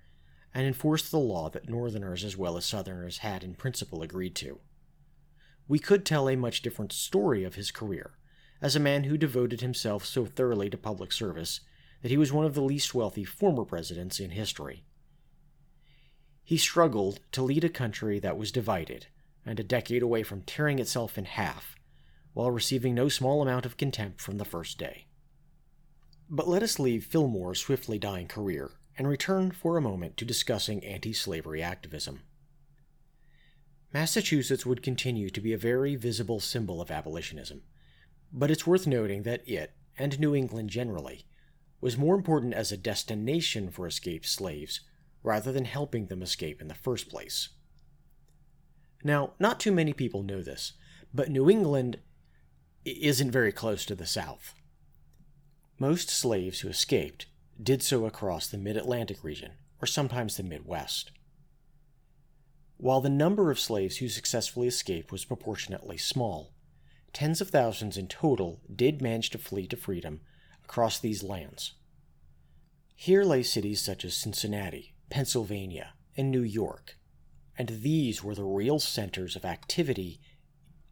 and 0.53 0.65
enforced 0.65 1.11
the 1.11 1.19
law 1.19 1.49
that 1.49 1.69
Northerners 1.69 2.23
as 2.23 2.35
well 2.35 2.57
as 2.57 2.65
Southerners 2.65 3.19
had 3.19 3.43
in 3.43 3.53
principle 3.53 4.01
agreed 4.01 4.35
to. 4.35 4.59
We 5.67 5.79
could 5.79 6.05
tell 6.05 6.27
a 6.27 6.35
much 6.35 6.61
different 6.61 6.91
story 6.91 7.43
of 7.43 7.55
his 7.55 7.71
career, 7.71 8.11
as 8.61 8.75
a 8.75 8.79
man 8.79 9.03
who 9.03 9.17
devoted 9.17 9.61
himself 9.61 10.05
so 10.05 10.25
thoroughly 10.25 10.69
to 10.69 10.77
public 10.77 11.11
service 11.11 11.61
that 12.01 12.11
he 12.11 12.17
was 12.17 12.33
one 12.33 12.45
of 12.45 12.55
the 12.55 12.61
least 12.61 12.95
wealthy 12.95 13.23
former 13.23 13.63
presidents 13.63 14.19
in 14.19 14.31
history. 14.31 14.83
He 16.43 16.57
struggled 16.57 17.19
to 17.33 17.43
lead 17.43 17.63
a 17.63 17.69
country 17.69 18.19
that 18.19 18.37
was 18.37 18.51
divided 18.51 19.07
and 19.45 19.59
a 19.59 19.63
decade 19.63 20.01
away 20.01 20.23
from 20.23 20.41
tearing 20.41 20.79
itself 20.79 21.17
in 21.17 21.25
half, 21.25 21.75
while 22.33 22.51
receiving 22.51 22.95
no 22.95 23.07
small 23.07 23.41
amount 23.41 23.65
of 23.65 23.77
contempt 23.77 24.21
from 24.21 24.37
the 24.37 24.45
first 24.45 24.77
day. 24.77 25.05
But 26.29 26.47
let 26.47 26.63
us 26.63 26.79
leave 26.79 27.05
Fillmore's 27.05 27.59
swiftly 27.59 27.99
dying 27.99 28.27
career 28.27 28.71
and 28.99 29.07
return 29.07 29.49
for 29.49 29.77
a 29.77 29.81
moment 29.81 30.17
to 30.17 30.25
discussing 30.25 30.83
anti 30.83 31.13
slavery 31.13 31.63
activism. 31.63 32.19
Massachusetts 33.93 34.65
would 34.65 34.83
continue 34.83 35.29
to 35.29 35.39
be 35.39 35.53
a 35.53 35.57
very 35.57 35.95
visible 35.95 36.41
symbol 36.41 36.81
of 36.81 36.91
abolitionism, 36.91 37.63
but 38.33 38.51
it's 38.51 38.67
worth 38.67 38.85
noting 38.85 39.23
that 39.23 39.47
it, 39.47 39.71
and 39.97 40.19
New 40.19 40.35
England 40.35 40.69
generally, 40.69 41.25
was 41.79 41.97
more 41.97 42.13
important 42.13 42.53
as 42.53 42.73
a 42.73 42.77
destination 42.77 43.71
for 43.71 43.87
escaped 43.87 44.27
slaves 44.27 44.81
rather 45.23 45.53
than 45.53 45.65
helping 45.65 46.07
them 46.07 46.21
escape 46.21 46.61
in 46.61 46.67
the 46.67 46.75
first 46.75 47.07
place. 47.07 47.49
Now, 49.01 49.31
not 49.39 49.61
too 49.61 49.71
many 49.71 49.93
people 49.93 50.23
know 50.23 50.43
this, 50.43 50.73
but 51.13 51.31
New 51.31 51.49
England 51.49 51.99
isn't 52.83 53.31
very 53.31 53.53
close 53.53 53.85
to 53.85 53.95
the 53.95 54.05
South. 54.05 54.53
Most 55.79 56.09
slaves 56.09 56.59
who 56.59 56.67
escaped 56.67 57.27
did 57.61 57.83
so 57.83 58.05
across 58.05 58.47
the 58.47 58.57
mid 58.57 58.77
Atlantic 58.77 59.23
region, 59.23 59.53
or 59.81 59.85
sometimes 59.85 60.37
the 60.37 60.43
Midwest. 60.43 61.11
While 62.77 63.01
the 63.01 63.09
number 63.09 63.51
of 63.51 63.59
slaves 63.59 63.97
who 63.97 64.07
successfully 64.07 64.67
escaped 64.67 65.11
was 65.11 65.25
proportionately 65.25 65.97
small, 65.97 66.53
tens 67.11 67.41
of 67.41 67.49
thousands 67.49 67.97
in 67.97 68.07
total 68.07 68.61
did 68.73 69.01
manage 69.01 69.29
to 69.31 69.37
flee 69.37 69.67
to 69.67 69.75
freedom 69.75 70.21
across 70.63 70.99
these 70.99 71.23
lands. 71.23 71.73
Here 72.95 73.23
lay 73.23 73.43
cities 73.43 73.81
such 73.81 74.05
as 74.05 74.13
Cincinnati, 74.13 74.93
Pennsylvania, 75.09 75.93
and 76.15 76.31
New 76.31 76.43
York, 76.43 76.97
and 77.57 77.81
these 77.81 78.23
were 78.23 78.35
the 78.35 78.45
real 78.45 78.79
centers 78.79 79.35
of 79.35 79.43
activity 79.43 80.21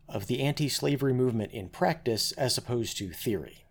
of 0.10 0.28
the 0.28 0.42
anti 0.42 0.68
slavery 0.70 1.14
movement 1.14 1.52
in 1.52 1.70
practice 1.70 2.32
as 2.34 2.58
opposed 2.58 2.98
to 2.98 3.12
theory. 3.12 3.67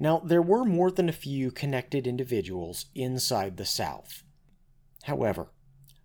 Now, 0.00 0.20
there 0.20 0.40
were 0.40 0.64
more 0.64 0.92
than 0.92 1.08
a 1.08 1.12
few 1.12 1.50
connected 1.50 2.06
individuals 2.06 2.86
inside 2.94 3.56
the 3.56 3.66
South. 3.66 4.22
However, 5.02 5.48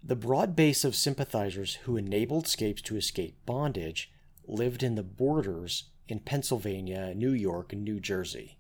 the 0.03 0.15
broad 0.15 0.56
base 0.56 0.84
of 0.84 0.95
sympathizers 0.95 1.75
who 1.84 1.95
enabled 1.95 2.47
scapes 2.47 2.82
to 2.84 2.97
escape 2.97 3.38
bondage 3.45 4.12
lived 4.47 4.82
in 4.82 4.95
the 4.95 5.03
borders 5.03 5.91
in 6.08 6.19
Pennsylvania, 6.19 7.13
New 7.13 7.32
York, 7.32 7.71
and 7.71 7.84
New 7.84 7.99
Jersey. 7.99 8.58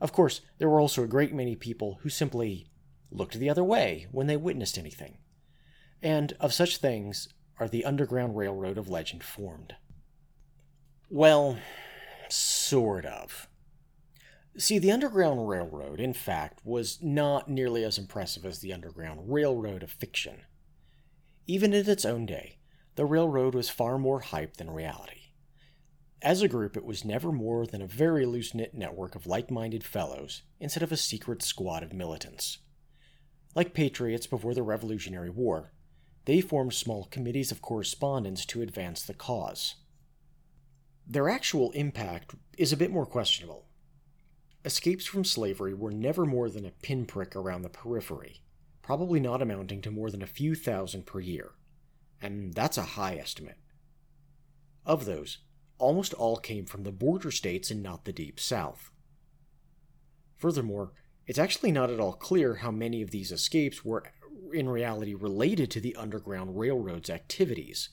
Of 0.00 0.12
course, 0.12 0.40
there 0.58 0.68
were 0.68 0.80
also 0.80 1.04
a 1.04 1.08
great 1.08 1.32
many 1.32 1.54
people 1.54 2.00
who 2.02 2.08
simply 2.10 2.66
looked 3.10 3.38
the 3.38 3.48
other 3.48 3.64
way 3.64 4.08
when 4.10 4.26
they 4.26 4.36
witnessed 4.36 4.76
anything. 4.76 5.18
And 6.02 6.34
of 6.40 6.52
such 6.52 6.78
things 6.78 7.28
are 7.58 7.68
the 7.68 7.84
Underground 7.84 8.36
Railroad 8.36 8.76
of 8.76 8.88
legend 8.88 9.22
formed. 9.22 9.76
Well, 11.08 11.58
sort 12.28 13.06
of. 13.06 13.48
See, 14.56 14.78
the 14.78 14.92
Underground 14.92 15.48
Railroad, 15.48 15.98
in 15.98 16.12
fact, 16.12 16.60
was 16.62 16.98
not 17.00 17.48
nearly 17.48 17.84
as 17.84 17.96
impressive 17.96 18.44
as 18.44 18.58
the 18.58 18.72
Underground 18.72 19.32
Railroad 19.32 19.82
of 19.82 19.90
fiction. 19.90 20.42
Even 21.46 21.72
in 21.72 21.88
its 21.88 22.04
own 22.04 22.26
day, 22.26 22.58
the 22.94 23.06
railroad 23.06 23.54
was 23.54 23.70
far 23.70 23.98
more 23.98 24.20
hype 24.20 24.58
than 24.58 24.70
reality. 24.70 25.32
As 26.20 26.42
a 26.42 26.48
group, 26.48 26.76
it 26.76 26.84
was 26.84 27.04
never 27.04 27.32
more 27.32 27.66
than 27.66 27.80
a 27.80 27.86
very 27.86 28.26
loose 28.26 28.54
knit 28.54 28.74
network 28.74 29.14
of 29.14 29.26
like 29.26 29.50
minded 29.50 29.82
fellows 29.82 30.42
instead 30.60 30.82
of 30.82 30.92
a 30.92 30.96
secret 30.98 31.42
squad 31.42 31.82
of 31.82 31.94
militants. 31.94 32.58
Like 33.54 33.74
patriots 33.74 34.26
before 34.26 34.54
the 34.54 34.62
Revolutionary 34.62 35.30
War, 35.30 35.72
they 36.26 36.42
formed 36.42 36.74
small 36.74 37.06
committees 37.10 37.50
of 37.50 37.62
correspondence 37.62 38.44
to 38.46 38.62
advance 38.62 39.02
the 39.02 39.14
cause. 39.14 39.76
Their 41.06 41.28
actual 41.28 41.72
impact 41.72 42.34
is 42.56 42.72
a 42.72 42.76
bit 42.76 42.90
more 42.90 43.06
questionable. 43.06 43.66
Escapes 44.64 45.06
from 45.06 45.24
slavery 45.24 45.74
were 45.74 45.90
never 45.90 46.24
more 46.24 46.48
than 46.48 46.64
a 46.64 46.70
pinprick 46.70 47.34
around 47.34 47.62
the 47.62 47.68
periphery, 47.68 48.42
probably 48.80 49.18
not 49.18 49.42
amounting 49.42 49.80
to 49.82 49.90
more 49.90 50.10
than 50.10 50.22
a 50.22 50.26
few 50.26 50.54
thousand 50.54 51.04
per 51.04 51.18
year, 51.18 51.52
and 52.20 52.54
that's 52.54 52.78
a 52.78 52.82
high 52.82 53.16
estimate. 53.16 53.58
Of 54.86 55.04
those, 55.04 55.38
almost 55.78 56.14
all 56.14 56.36
came 56.36 56.64
from 56.64 56.84
the 56.84 56.92
border 56.92 57.32
states 57.32 57.72
and 57.72 57.82
not 57.82 58.04
the 58.04 58.12
Deep 58.12 58.38
South. 58.38 58.92
Furthermore, 60.36 60.92
it's 61.26 61.40
actually 61.40 61.72
not 61.72 61.90
at 61.90 61.98
all 61.98 62.12
clear 62.12 62.56
how 62.56 62.70
many 62.70 63.02
of 63.02 63.10
these 63.10 63.32
escapes 63.32 63.84
were 63.84 64.04
in 64.52 64.68
reality 64.68 65.14
related 65.14 65.72
to 65.72 65.80
the 65.80 65.96
Underground 65.96 66.58
Railroad's 66.58 67.10
activities, 67.10 67.90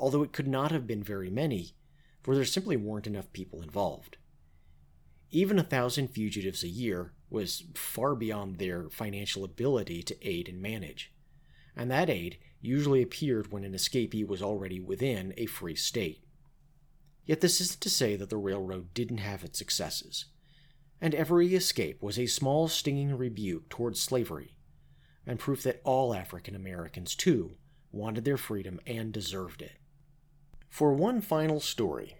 although 0.00 0.22
it 0.24 0.32
could 0.32 0.48
not 0.48 0.72
have 0.72 0.86
been 0.86 1.02
very 1.02 1.30
many, 1.30 1.74
for 2.22 2.34
there 2.34 2.44
simply 2.44 2.76
weren't 2.76 3.06
enough 3.06 3.32
people 3.32 3.62
involved. 3.62 4.16
Even 5.34 5.58
a 5.58 5.64
thousand 5.64 6.08
fugitives 6.08 6.62
a 6.62 6.68
year 6.68 7.14
was 7.30 7.64
far 7.74 8.14
beyond 8.14 8.58
their 8.58 8.90
financial 8.90 9.44
ability 9.44 10.02
to 10.02 10.28
aid 10.28 10.46
and 10.46 10.60
manage, 10.60 11.10
and 11.74 11.90
that 11.90 12.10
aid 12.10 12.36
usually 12.60 13.00
appeared 13.00 13.50
when 13.50 13.64
an 13.64 13.72
escapee 13.72 14.26
was 14.26 14.42
already 14.42 14.78
within 14.78 15.32
a 15.38 15.46
free 15.46 15.74
state. 15.74 16.22
Yet 17.24 17.40
this 17.40 17.62
isn't 17.62 17.80
to 17.80 17.88
say 17.88 18.14
that 18.14 18.28
the 18.28 18.36
railroad 18.36 18.92
didn't 18.92 19.18
have 19.18 19.42
its 19.42 19.58
successes, 19.58 20.26
and 21.00 21.14
every 21.14 21.54
escape 21.54 22.02
was 22.02 22.18
a 22.18 22.26
small 22.26 22.68
stinging 22.68 23.16
rebuke 23.16 23.70
towards 23.70 24.02
slavery, 24.02 24.54
and 25.26 25.38
proof 25.38 25.62
that 25.62 25.80
all 25.82 26.14
African 26.14 26.54
Americans, 26.54 27.14
too, 27.14 27.56
wanted 27.90 28.26
their 28.26 28.36
freedom 28.36 28.80
and 28.86 29.12
deserved 29.12 29.62
it. 29.62 29.78
For 30.68 30.92
one 30.92 31.22
final 31.22 31.58
story, 31.58 32.16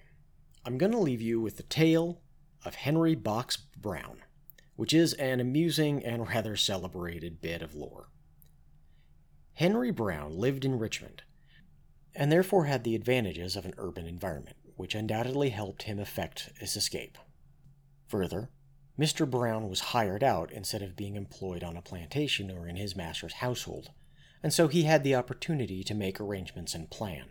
I'm 0.64 0.79
going 0.79 0.92
to 0.92 0.98
leave 0.98 1.20
you 1.20 1.42
with 1.42 1.59
the 1.59 1.62
tale 1.64 2.22
of 2.64 2.77
Henry 2.77 3.14
Box 3.14 3.57
Brown, 3.57 4.18
which 4.77 4.92
is 4.92 5.12
an 5.14 5.40
amusing 5.40 6.05
and 6.05 6.29
rather 6.35 6.57
celebrated 6.57 7.40
bit 7.40 7.62
of 7.62 7.75
lore. 7.75 8.09
Henry 9.55 9.90
Brown 9.90 10.37
lived 10.37 10.64
in 10.64 10.79
Richmond, 10.79 11.22
and 12.14 12.31
therefore 12.31 12.64
had 12.64 12.85
the 12.85 12.94
advantages 12.94 13.57
of 13.57 13.64
an 13.64 13.75
urban 13.79 14.07
environment 14.07 14.57
which 14.77 14.94
undoubtedly 14.94 15.51
helped 15.51 15.85
him 15.85 15.98
effect 15.98 16.51
his 16.59 16.77
escape. 16.77 17.18
Further, 18.09 18.51
Mr. 18.98 19.29
Brown 19.29 19.68
was 19.68 19.81
hired 19.81 20.22
out 20.22 20.53
instead 20.53 20.83
of 20.83 20.96
being 20.96 21.16
employed 21.16 21.62
on 21.62 21.77
a 21.77 21.83
plantation 21.83 22.51
or 22.51 22.66
in 22.68 22.77
his 22.77 22.96
master's 22.96 23.35
household, 23.35 23.90
and 24.42 24.53
so 24.53 24.68
he 24.68 24.83
had 24.83 25.03
the 25.03 25.14
opportunity 25.14 25.83
to 25.85 25.94
make 25.94 26.20
arrangements 26.20 26.75
and 26.75 26.90
plan. 26.90 27.31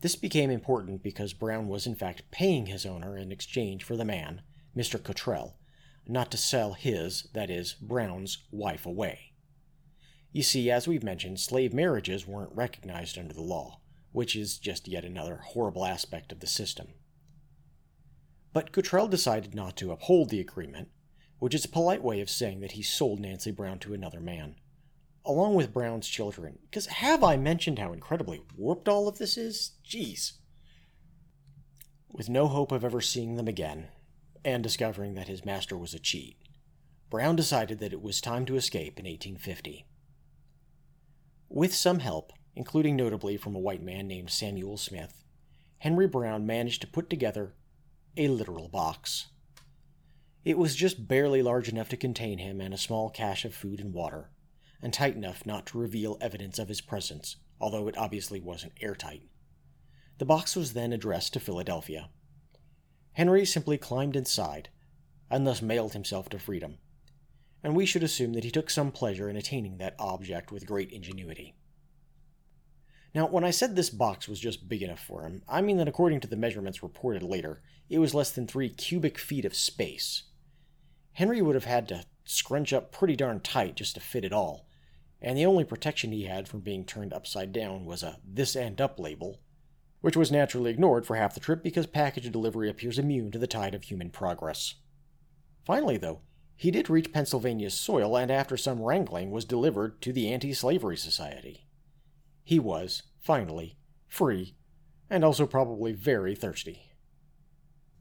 This 0.00 0.14
became 0.14 0.50
important 0.50 1.02
because 1.02 1.32
Brown 1.32 1.66
was 1.66 1.86
in 1.86 1.96
fact 1.96 2.30
paying 2.30 2.66
his 2.66 2.86
owner 2.86 3.16
in 3.16 3.32
exchange 3.32 3.82
for 3.82 3.96
the 3.96 4.04
man, 4.04 4.42
Mr. 4.76 5.02
Cottrell, 5.02 5.56
not 6.06 6.30
to 6.30 6.36
sell 6.36 6.74
his, 6.74 7.28
that 7.32 7.50
is, 7.50 7.74
Brown's, 7.74 8.38
wife 8.52 8.86
away. 8.86 9.32
You 10.30 10.42
see, 10.42 10.70
as 10.70 10.86
we've 10.86 11.02
mentioned, 11.02 11.40
slave 11.40 11.74
marriages 11.74 12.26
weren't 12.26 12.54
recognized 12.54 13.18
under 13.18 13.34
the 13.34 13.42
law, 13.42 13.80
which 14.12 14.36
is 14.36 14.58
just 14.58 14.86
yet 14.86 15.04
another 15.04 15.40
horrible 15.44 15.84
aspect 15.84 16.30
of 16.30 16.40
the 16.40 16.46
system. 16.46 16.88
But 18.52 18.72
Cottrell 18.72 19.08
decided 19.08 19.54
not 19.54 19.76
to 19.78 19.90
uphold 19.90 20.30
the 20.30 20.40
agreement, 20.40 20.88
which 21.38 21.54
is 21.54 21.64
a 21.64 21.68
polite 21.68 22.02
way 22.02 22.20
of 22.20 22.30
saying 22.30 22.60
that 22.60 22.72
he 22.72 22.82
sold 22.82 23.20
Nancy 23.20 23.50
Brown 23.50 23.78
to 23.80 23.94
another 23.94 24.20
man, 24.20 24.56
along 25.28 25.54
with 25.54 25.74
Brown's 25.74 26.08
children. 26.08 26.58
Because 26.62 26.86
have 26.86 27.22
I 27.22 27.36
mentioned 27.36 27.78
how 27.78 27.92
incredibly 27.92 28.40
warped 28.56 28.88
all 28.88 29.06
of 29.06 29.18
this 29.18 29.36
is? 29.36 29.72
Jeez. 29.86 30.32
With 32.10 32.30
no 32.30 32.48
hope 32.48 32.72
of 32.72 32.82
ever 32.82 33.02
seeing 33.02 33.36
them 33.36 33.46
again, 33.46 33.88
and 34.42 34.62
discovering 34.62 35.14
that 35.14 35.28
his 35.28 35.44
master 35.44 35.76
was 35.76 35.92
a 35.92 35.98
cheat, 35.98 36.38
Brown 37.10 37.36
decided 37.36 37.78
that 37.78 37.92
it 37.92 38.00
was 38.00 38.20
time 38.20 38.46
to 38.46 38.56
escape 38.56 38.98
in 38.98 39.04
1850. 39.04 39.84
With 41.50 41.74
some 41.74 41.98
help, 41.98 42.32
including 42.56 42.96
notably 42.96 43.36
from 43.36 43.54
a 43.54 43.60
white 43.60 43.82
man 43.82 44.08
named 44.08 44.30
Samuel 44.30 44.78
Smith, 44.78 45.24
Henry 45.78 46.08
Brown 46.08 46.46
managed 46.46 46.80
to 46.80 46.86
put 46.86 47.10
together 47.10 47.54
a 48.16 48.28
literal 48.28 48.68
box. 48.68 49.26
It 50.44 50.56
was 50.56 50.74
just 50.74 51.06
barely 51.06 51.42
large 51.42 51.68
enough 51.68 51.90
to 51.90 51.96
contain 51.96 52.38
him 52.38 52.60
and 52.62 52.72
a 52.72 52.78
small 52.78 53.10
cache 53.10 53.44
of 53.44 53.54
food 53.54 53.80
and 53.80 53.92
water, 53.92 54.30
and 54.82 54.92
tight 54.92 55.16
enough 55.16 55.44
not 55.44 55.66
to 55.66 55.78
reveal 55.78 56.18
evidence 56.20 56.58
of 56.58 56.68
his 56.68 56.80
presence, 56.80 57.36
although 57.60 57.88
it 57.88 57.98
obviously 57.98 58.40
wasn't 58.40 58.72
airtight. 58.80 59.22
The 60.18 60.24
box 60.24 60.56
was 60.56 60.72
then 60.72 60.92
addressed 60.92 61.32
to 61.32 61.40
Philadelphia. 61.40 62.10
Henry 63.12 63.44
simply 63.44 63.78
climbed 63.78 64.16
inside, 64.16 64.68
and 65.30 65.46
thus 65.46 65.60
mailed 65.60 65.92
himself 65.92 66.28
to 66.28 66.38
freedom, 66.38 66.78
and 67.62 67.74
we 67.74 67.86
should 67.86 68.02
assume 68.02 68.32
that 68.34 68.44
he 68.44 68.50
took 68.50 68.70
some 68.70 68.92
pleasure 68.92 69.28
in 69.28 69.36
attaining 69.36 69.78
that 69.78 69.96
object 69.98 70.52
with 70.52 70.66
great 70.66 70.90
ingenuity. 70.90 71.54
Now, 73.14 73.26
when 73.26 73.42
I 73.42 73.50
said 73.50 73.74
this 73.74 73.90
box 73.90 74.28
was 74.28 74.38
just 74.38 74.68
big 74.68 74.82
enough 74.82 75.00
for 75.00 75.22
him, 75.22 75.42
I 75.48 75.60
mean 75.60 75.78
that 75.78 75.88
according 75.88 76.20
to 76.20 76.28
the 76.28 76.36
measurements 76.36 76.82
reported 76.82 77.22
later, 77.22 77.62
it 77.88 77.98
was 77.98 78.14
less 78.14 78.30
than 78.30 78.46
three 78.46 78.68
cubic 78.68 79.18
feet 79.18 79.44
of 79.44 79.54
space. 79.56 80.24
Henry 81.12 81.42
would 81.42 81.56
have 81.56 81.64
had 81.64 81.88
to 81.88 82.04
scrunch 82.24 82.72
up 82.72 82.92
pretty 82.92 83.16
darn 83.16 83.40
tight 83.40 83.74
just 83.74 83.94
to 83.94 84.00
fit 84.00 84.24
it 84.24 84.32
all, 84.32 84.67
and 85.20 85.36
the 85.36 85.46
only 85.46 85.64
protection 85.64 86.12
he 86.12 86.24
had 86.24 86.48
from 86.48 86.60
being 86.60 86.84
turned 86.84 87.12
upside 87.12 87.52
down 87.52 87.84
was 87.84 88.02
a 88.02 88.18
This 88.24 88.54
End 88.56 88.80
Up 88.80 88.98
label, 88.98 89.40
which 90.00 90.16
was 90.16 90.32
naturally 90.32 90.70
ignored 90.70 91.06
for 91.06 91.16
half 91.16 91.34
the 91.34 91.40
trip 91.40 91.62
because 91.62 91.86
package 91.86 92.30
delivery 92.30 92.68
appears 92.68 92.98
immune 92.98 93.30
to 93.30 93.38
the 93.38 93.46
tide 93.46 93.74
of 93.74 93.84
human 93.84 94.10
progress. 94.10 94.74
Finally, 95.64 95.96
though, 95.96 96.20
he 96.56 96.70
did 96.70 96.90
reach 96.90 97.12
Pennsylvania's 97.12 97.74
soil 97.74 98.16
and 98.16 98.30
after 98.30 98.56
some 98.56 98.80
wrangling 98.80 99.30
was 99.30 99.44
delivered 99.44 100.00
to 100.02 100.12
the 100.12 100.32
Anti 100.32 100.52
Slavery 100.52 100.96
Society 100.96 101.68
he 102.48 102.58
was, 102.58 103.02
finally, 103.20 103.76
free, 104.06 104.54
and 105.10 105.22
also 105.22 105.46
probably 105.46 105.92
very 105.92 106.34
thirsty. 106.34 106.80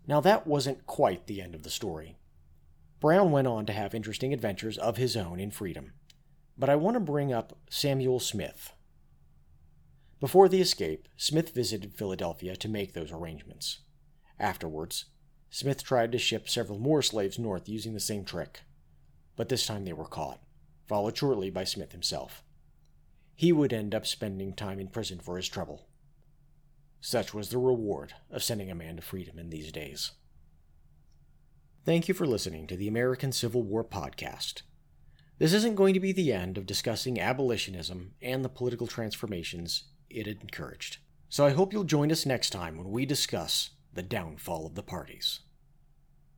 Now, 0.08 0.22
that 0.22 0.48
wasn't 0.48 0.88
quite 0.88 1.28
the 1.28 1.42
end 1.42 1.54
of 1.54 1.64
the 1.64 1.70
story. 1.70 2.16
Brown 3.02 3.32
went 3.32 3.48
on 3.48 3.66
to 3.66 3.74
have 3.74 3.94
interesting 3.94 4.32
adventures 4.32 4.78
of 4.78 4.96
his 4.96 5.18
own 5.18 5.42
in 5.42 5.52
freedom, 5.52 5.92
but 6.58 6.70
I 6.70 6.76
want 6.76 6.96
to 6.96 7.00
bring 7.00 7.32
up 7.32 7.58
Samuel 7.70 8.20
Smith. 8.20 8.74
Before 10.20 10.50
the 10.50 10.62
escape, 10.62 11.08
Smith 11.16 11.54
visited 11.54 11.94
Philadelphia 11.94 12.56
to 12.56 12.68
make 12.70 12.94
those 12.94 13.12
arrangements. 13.12 13.80
Afterwards, 14.40 15.06
Smith 15.50 15.84
tried 15.84 16.12
to 16.12 16.18
ship 16.18 16.50
several 16.50 16.80
more 16.80 17.02
slaves 17.02 17.38
north 17.38 17.70
using 17.70 17.94
the 17.94 18.00
same 18.00 18.26
trick, 18.26 18.62
but 19.36 19.50
this 19.50 19.66
time 19.66 19.86
they 19.86 19.94
were 19.94 20.06
caught, 20.06 20.40
followed 20.88 21.18
shortly 21.18 21.50
by 21.50 21.64
Smith 21.64 21.92
himself 21.92 22.44
he 23.38 23.52
would 23.52 23.72
end 23.72 23.94
up 23.94 24.08
spending 24.08 24.52
time 24.52 24.80
in 24.80 24.88
prison 24.88 25.20
for 25.20 25.38
his 25.38 25.48
trouble. 25.48 25.88
Such 27.00 27.36
was 27.36 27.50
the 27.50 27.60
reward 27.60 28.16
of 28.32 28.44
sending 28.44 28.72
a 28.72 28.76
man 28.76 28.96
to 28.96 29.04
freedom 29.04 29.38
in 29.38 29.52
these 29.52 29.72
days. 29.72 30.14
Thank 31.86 32.08
you 32.08 32.16
for 32.16 32.26
listening 32.26 32.66
to 32.66 32.76
the 32.76 32.88
American 32.88 33.32
Civil 33.32 33.62
War 33.62 33.84
podcast. 33.84 34.64
This 35.40 35.54
isn't 35.54 35.76
going 35.76 35.94
to 35.94 36.00
be 36.00 36.12
the 36.12 36.34
end 36.34 36.58
of 36.58 36.66
discussing 36.66 37.20
abolitionism 37.20 38.14
and 38.22 38.44
the 38.44 38.50
political 38.50 38.88
transformations 38.88 39.84
it 40.10 40.26
encouraged. 40.28 40.98
So 41.30 41.46
I 41.46 41.52
hope 41.52 41.74
you'll 41.74 41.84
join 41.84 42.12
us 42.12 42.26
next 42.26 42.50
time 42.50 42.78
when 42.78 42.90
we 42.90 43.06
discuss 43.06 43.72
the 43.94 44.02
downfall 44.02 44.66
of 44.66 44.74
the 44.74 44.82
parties. 44.82 45.42